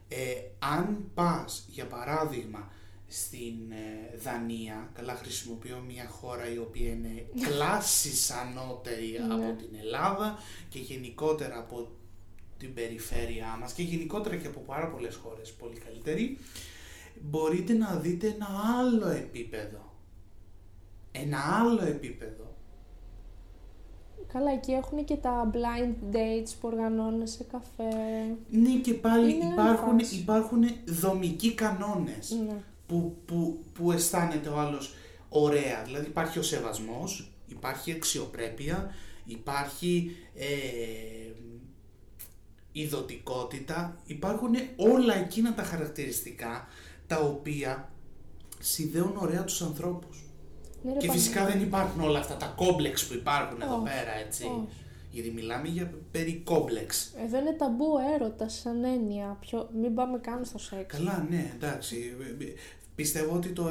[0.08, 0.16] ε,
[0.60, 2.72] αν πας, για παράδειγμα,
[3.08, 9.34] στην ε, Δανία, καλά χρησιμοποιώ μια χώρα η οποία είναι κλάσης ανώτερη Ναι.
[9.34, 10.38] από την Ελλάδα
[10.70, 11.92] και γενικότερα από
[12.58, 16.38] την περιφέρειά μας και γενικότερα και από πάρα πολλές χώρες πολύ καλύτερη,
[17.22, 18.48] μπορείτε να δείτε ένα
[18.80, 19.94] άλλο επίπεδο.
[21.12, 22.56] Ένα άλλο επίπεδο.
[24.34, 27.96] Καλά, εκεί έχουν και τα blind dates που οργανώνουν σε καφέ.
[28.50, 30.16] Ναι και πάλι Είναι υπάρχουν, φάση.
[30.16, 32.58] υπάρχουν δομικοί κανόνες Ναι.
[32.88, 34.94] Που, που, που αισθάνεται ο άλλος
[35.30, 35.84] ωραία.
[35.86, 38.96] Δηλαδή υπάρχει ο σεβασμός, υπάρχει αξιοπρέπεια,
[39.26, 40.46] υπάρχει ε,
[42.72, 46.68] ειδωτικότητα, υπάρχουν όλα εκείνα τα χαρακτηριστικά
[47.08, 47.90] τα οποία
[48.60, 50.22] συνδέουν ωραία τους ανθρώπους.
[50.84, 51.22] Ναι, ρε, Και Παναγία.
[51.22, 54.44] φυσικά δεν υπάρχουν όλα αυτά τα κόμπλεξ που υπάρχουν εδώ Όχι, πέρα, έτσι.
[54.44, 54.68] όχι.
[55.12, 57.14] Γιατί μιλάμε για περί κόμπλεξ.
[57.26, 59.38] Εδώ είναι ταμπού έρωτας σαν έννοια.
[59.40, 59.70] Πιο...
[59.82, 60.96] Μην πάμε καν στο σεξ.
[60.98, 62.16] Καλά, ναι, εντάξει.
[62.96, 63.68] Πιστεύω ότι το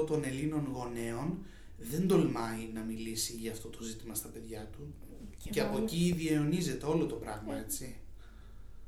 [0.00, 1.38] 70% των Ελλήνων γονέων
[1.78, 4.94] δεν τολμάει να μιλήσει για αυτό το ζήτημα στα παιδιά του.
[5.42, 5.96] Και, Και από μάλιστα.
[5.96, 7.96] εκεί διαιωνίζεται όλο το πράγμα, έτσι.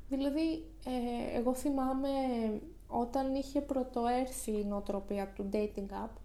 [0.09, 2.09] Δηλαδή, ε, εγώ θυμάμαι
[2.87, 6.15] όταν είχε πρωτοέρθει η νοοτροπία του dating app,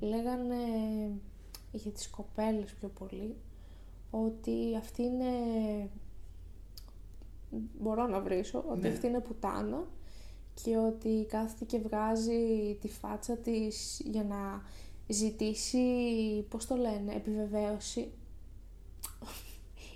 [0.00, 0.56] λέγανε
[1.72, 3.36] για τις κοπέλες πιο πολύ,
[4.10, 5.30] ότι αυτή είναι,
[7.80, 8.88] μπορώ να βρίσω, ότι Ναι.
[8.88, 9.86] αυτή είναι πουτάνα
[10.64, 14.62] και ότι κάθεται και βγάζει τη φάτσα της για να
[15.08, 15.78] ζητήσει,
[16.48, 18.12] πώς το λένε, επιβεβαίωση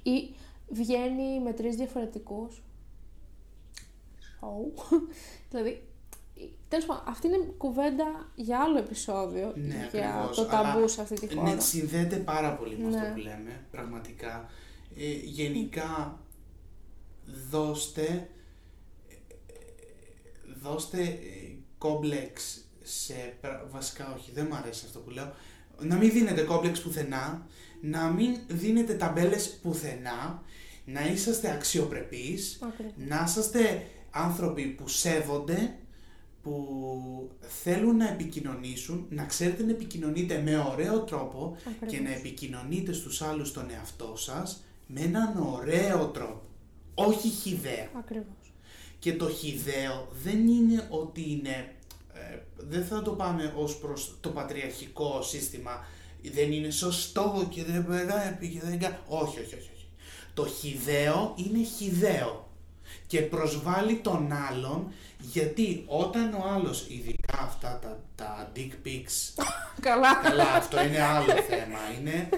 [0.02, 0.34] ή
[0.68, 2.62] βγαίνει με τρεις διαφορετικούς
[4.44, 4.82] Oh.
[5.50, 5.82] δηλαδή,
[6.68, 11.00] τέλος πάντων, αυτή είναι κουβέντα για άλλο επεισόδιο Ναι, για ακριβώς, το ταμπού αλλά- σε
[11.00, 11.54] αυτή τη χώρα.
[11.54, 12.96] Ναι, συνδέεται πάρα πολύ με Ναι.
[12.96, 14.50] αυτό που λέμε, πραγματικά.
[14.96, 16.18] Ε, γενικά,
[17.50, 18.28] δώστε,
[19.08, 19.14] ε,
[20.62, 25.32] δώστε ε, κόμπλεξ σε, πρα- βασικά όχι, δεν μου αρέσει αυτό που λέω,
[25.78, 27.46] να μην δίνετε κόμπλεξ πουθενά,
[27.80, 30.42] να μην δίνετε ταμπέλες πουθενά,
[30.84, 32.92] να είσαστε αξιοπρεπείς, Ακριβώς.
[32.96, 35.76] να είσαστε άνθρωποι που σέβονται,
[36.42, 42.08] που θέλουν να επικοινωνήσουν, να ξέρετε να επικοινωνείτε με ωραίο τρόπο και Ακριβώς.
[42.08, 46.40] να επικοινωνείτε στους άλλους τον εαυτό σας με έναν ωραίο τρόπο,
[46.94, 47.88] όχι χιδαίο.
[47.98, 48.52] Ακριβώς.
[48.98, 51.72] Και το χιδαίο δεν είναι ότι είναι
[52.14, 55.84] ε, δεν θα το πάμε ως προς το πατριαρχικό σύστημα.
[56.32, 59.70] Δεν είναι σωστό και δεν πρέπει και δεν κα- Όχι, όχι, όχι.
[59.74, 59.86] όχι.
[60.34, 62.48] Το χιδαίο είναι χιδαίο
[63.12, 69.42] και προσβάλλει τον άλλον γιατί όταν ο άλλος, ειδικά αυτά τα, τα dick pics,
[69.80, 70.14] Καλά.
[70.14, 72.28] καλά αυτό είναι άλλο θέμα, είναι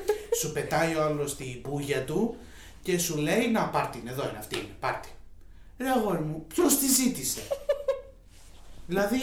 [0.41, 2.37] σου πετάει ο άλλος την μπούγια του
[2.83, 5.11] και σου λέει να πάρ' την, εδώ είναι αυτή είναι, πάρ' την.
[5.79, 7.41] Ρε αγόρι μου, ποιος τη ζήτησε;
[8.89, 9.18] δηλαδή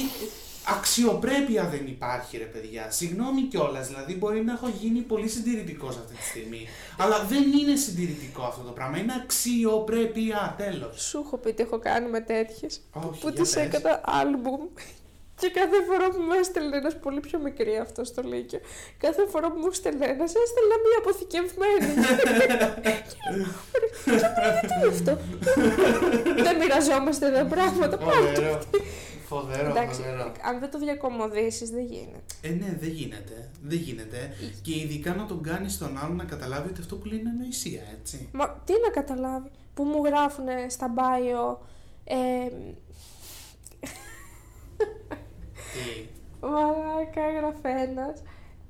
[0.65, 2.91] αξιοπρέπεια δεν υπάρχει ρε παιδιά.
[2.91, 6.67] Συγγνώμη κιόλας, δηλαδή μπορεί να έχω γίνει πολύ συντηρητικός αυτή τη στιγμή.
[6.97, 8.97] αλλά δεν είναι συντηρητικό αυτό το πράγμα.
[8.97, 11.01] Είναι αξιοπρέπεια, τέλος.
[11.01, 12.81] Σου έχω πει τι έχω κάνει με τέτοιες.
[12.93, 13.55] Όχι, Που για τι πες.
[13.55, 14.61] έκανα άλμπουμ.
[15.39, 18.59] Και κάθε φορά που μου έστελνε ένας πολύ πιο μικρή αυτός στο Λύκειο,
[18.97, 21.91] κάθε φορά που μου έστελνε ένας, έστελνα μία αποθηκευμένη.
[24.05, 25.17] Και τι είναι αυτό;
[26.43, 27.97] Δεν μοιραζόμαστε τα πράγματα.
[27.97, 28.57] Πάρε
[29.31, 29.35] το.
[29.35, 29.57] Φοβερό.
[29.57, 30.31] Φοβερό, Εντάξει, φοβερό.
[30.43, 32.21] αν δεν το διακομωδήσεις, δεν γίνεται.
[32.41, 33.49] Ε, ναι, δεν γίνεται.
[33.61, 34.33] Δεν γίνεται.
[34.61, 37.81] Και ειδικά να τον κάνεις τον άλλον να καταλάβει ότι αυτό που λέει είναι ανοησία,
[37.99, 38.29] έτσι.
[38.31, 41.57] Μα τι να καταλάβει, που μου γράφουν στα bio.
[42.03, 42.47] Ε,
[45.73, 46.07] Τι;
[46.41, 48.21] Μαλάκα έγραφε ένας.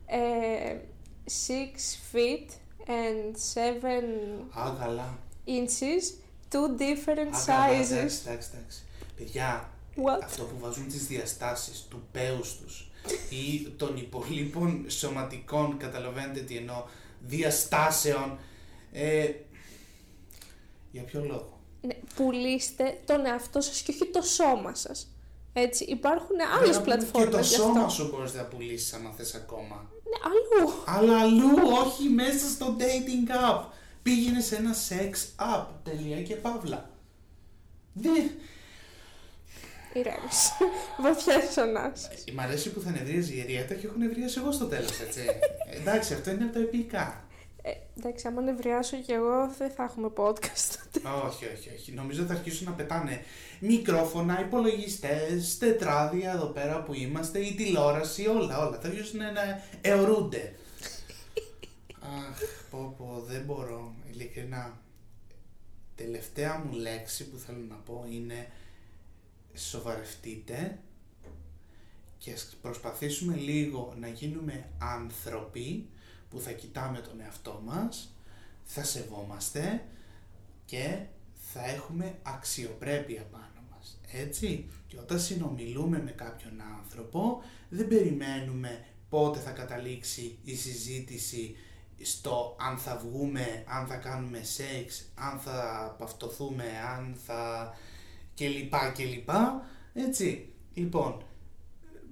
[0.06, 0.78] Ε,
[1.26, 2.50] 6 feet
[2.88, 5.18] and 7 Α, καλά.
[5.46, 6.06] inches,
[6.52, 7.92] two different Α, καλά, sizes.
[7.92, 8.84] εντάξει, εντάξει, εντάξει.
[9.18, 10.20] Παιδιά, What?
[10.24, 12.92] αυτό που βάζουν τις διαστάσεις του πέους τους
[13.30, 16.84] ή των υπολείπων σωματικών, καταλαβαίνετε τι εννοώ,
[17.20, 18.40] διαστάσεων,
[18.92, 19.30] ε,
[20.92, 25.16] για ποιο λόγο; Ναι, πουλήστε τον εαυτό σας και όχι το σώμα σας.
[25.54, 27.90] Έτσι, υπάρχουν άλλες Πέρα από Και πλατφόρμες το γι' σώμα αυτό.
[28.04, 29.76] σου μπορείς να πουλήσεις άμα θες ακόμα.
[30.04, 30.74] Ναι, αλλού.
[30.86, 31.50] Αλλά αλλού,
[31.86, 33.64] όχι μέσα στο dating app.
[34.04, 35.66] Πήγαινε σε ένα sex app.
[35.84, 36.90] Τελεία και παύλα.
[37.94, 38.32] Δεν.
[39.94, 40.52] Ηρέμησε.
[41.04, 42.24] Βαθιές ανάσεις.
[42.34, 45.20] Μ' αρέσει που θα νευρίαζε η Ριέτα και έχω νευρίασει εγώ στο τέλος, έτσι.
[45.20, 47.24] Ε, Εντάξει, αυτό είναι από τα επικά.
[47.62, 50.76] Ε, εντάξει, άμα νευριάσω κι εγώ δεν θα έχουμε podcast.
[51.26, 51.92] όχι, όχι, όχι.
[51.92, 53.24] Νομίζω θα αρχίσουν να πετάνε
[53.60, 58.80] μικρόφωνα, υπολογιστές, τετράδια εδώ πέρα που είμαστε, η τηλεόραση, όλα, όλα.
[58.82, 60.54] Θα αρχίσουν να αιωρούνται.
[62.30, 62.40] Αχ,
[62.70, 64.80] πω, πω, δεν μπορώ, ειλικρινά.
[65.96, 68.48] Τελευταία μου λέξη που θέλω να πω είναι
[69.56, 70.80] σοβαρευτείτε
[72.18, 75.90] και ας προσπαθήσουμε λίγο να γίνουμε άνθρωποι
[76.30, 78.16] που θα κοιτάμε τον εαυτό μας,
[78.64, 79.86] θα σεβόμαστε
[80.66, 81.00] και
[81.54, 84.00] θα έχουμε αξιοπρέπεια πάνω μας.
[84.12, 91.56] Έτσι, και όταν συνομιλούμε με κάποιον άνθρωπο, δεν περιμένουμε πότε θα καταλήξει η συζήτηση
[92.02, 97.74] στο αν θα βγούμε, αν θα κάνουμε σεξ, αν θα παυτοθούμε, αν θα
[98.34, 100.50] και λοιπά και λοιπά, έτσι.
[100.74, 101.24] Λοιπόν,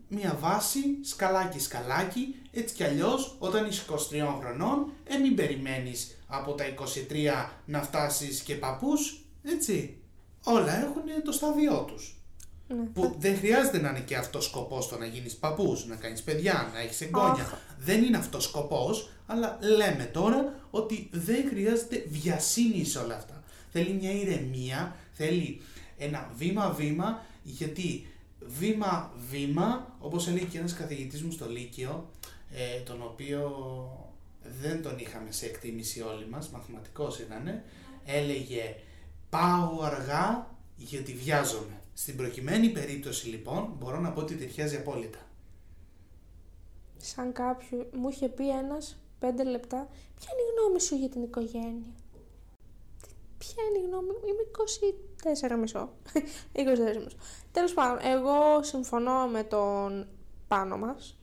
[0.07, 3.95] μία βάση, σκαλάκι σκαλάκι, έτσι κι αλλιώς όταν είσαι 23
[4.39, 9.97] χρονών, ε μην περιμένεις από τα 23 να φτάσεις και παππούς, έτσι.
[10.43, 12.13] Όλα έχουν το στάδιό τους.
[12.67, 12.83] Ναι.
[12.83, 16.69] Που δεν χρειάζεται να είναι και αυτός σκοπός το να γίνεις παππούς, να κάνεις παιδιά,
[16.73, 17.43] να έχεις εγγόνια.
[17.43, 17.53] Αχ.
[17.79, 23.43] Δεν είναι αυτός σκοπός, αλλά λέμε τώρα ότι δεν χρειάζεται βιασύνης σε όλα αυτά.
[23.71, 25.61] Θέλει μια ηρεμία, θέλει
[25.99, 28.07] ένα βήμα-βήμα, γιατί
[28.39, 32.09] βήμα-βήμα, όπως έλεγε και ένας καθηγητής μου στο Λύκειο,
[32.51, 33.41] ε, τον οποίο
[34.61, 37.61] δεν τον είχαμε σε εκτίμηση όλοι μας, μαθηματικός ήταν,
[38.05, 38.75] έλεγε
[39.29, 41.81] πάω αργά γιατί βιάζομαι.
[41.93, 45.19] Στην προκειμένη περίπτωση λοιπόν μπορώ να πω ότι ταιριάζει απόλυτα.
[46.97, 49.87] Σαν κάποιο μου είχε πει ένας πέντε λεπτά,
[50.19, 51.93] ποια είναι η γνώμη σου για την οικογένεια;
[53.37, 54.45] Ποια είναι η γνώμη μου, είμαι
[55.23, 55.87] 4,5.
[56.53, 57.07] 24,5.
[57.51, 60.07] Τέλος πάντων, εγώ συμφωνώ με τον
[60.47, 61.19] πάνω μας.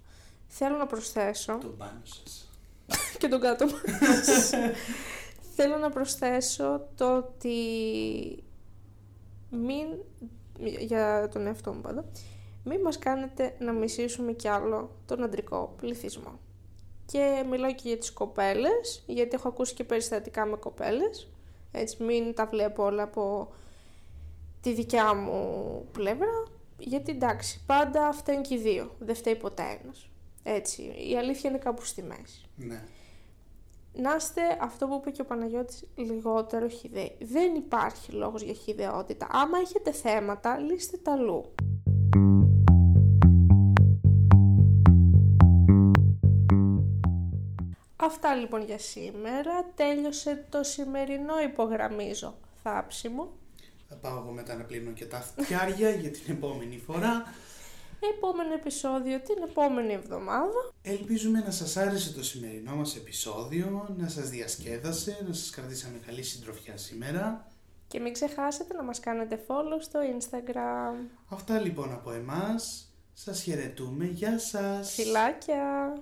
[0.47, 1.59] Θέλω να προσθέσω...
[1.59, 2.51] Τον πάνω σας.
[3.19, 4.51] και τον κάτω μας.
[5.57, 7.59] Θέλω να προσθέσω το ότι
[9.51, 9.87] μην...
[10.79, 12.05] Για τον εαυτό μου πάντα.
[12.65, 16.39] Μην μας κάνετε να μισήσουμε κι άλλο τον αντρικό πληθυσμό.
[17.07, 21.31] Και μιλάω και για τις κοπέλες, γιατί έχω ακούσει και περιστατικά με κοπέλες.
[21.73, 23.53] Έτσι, μην τα βλέπω όλα από
[24.67, 26.43] τη δικιά μου πλευρά.
[26.79, 28.95] Γιατί εντάξει, πάντα φταίνουν και οι δύο.
[28.99, 30.09] Δεν φταίει ποτέ ένας.
[30.43, 32.45] Έτσι, η αλήθεια είναι κάπου στη μέση.
[32.57, 32.83] Ναι.
[33.93, 37.17] Να είστε αυτό που είπε και ο Παναγιώτης λιγότερο χιδαίοι.
[37.21, 39.29] Δεν υπάρχει λόγος για χιδαιότητα.
[39.31, 41.55] Άμα έχετε θέματα, λύστε τα αλλού.
[47.97, 49.65] Αυτά λοιπόν για σήμερα.
[49.75, 53.33] Τέλειωσε το σημερινό υπογραμμίζω θάψιμο.
[53.89, 57.35] Θα πάω εγώ μετά να πλύνω και τα φτιάρια για την επόμενη φορά.
[58.17, 60.73] επόμενο επεισόδιο την επόμενη εβδομάδα.
[60.83, 66.23] Ελπίζουμε να σας άρεσε το σημερινό μας επεισόδιο, να σας διασκέδασε, να σας κρατήσαμε καλή
[66.23, 67.47] συντροφιά σήμερα.
[67.89, 71.09] Και μην ξεχάσετε να μας κάνετε follow στο Instagram.
[71.29, 72.91] Αυτά λοιπόν από εμάς.
[73.13, 74.05] Σας χαιρετούμε.
[74.05, 74.95] Γεια σας.
[74.95, 75.93] Φιλάκια!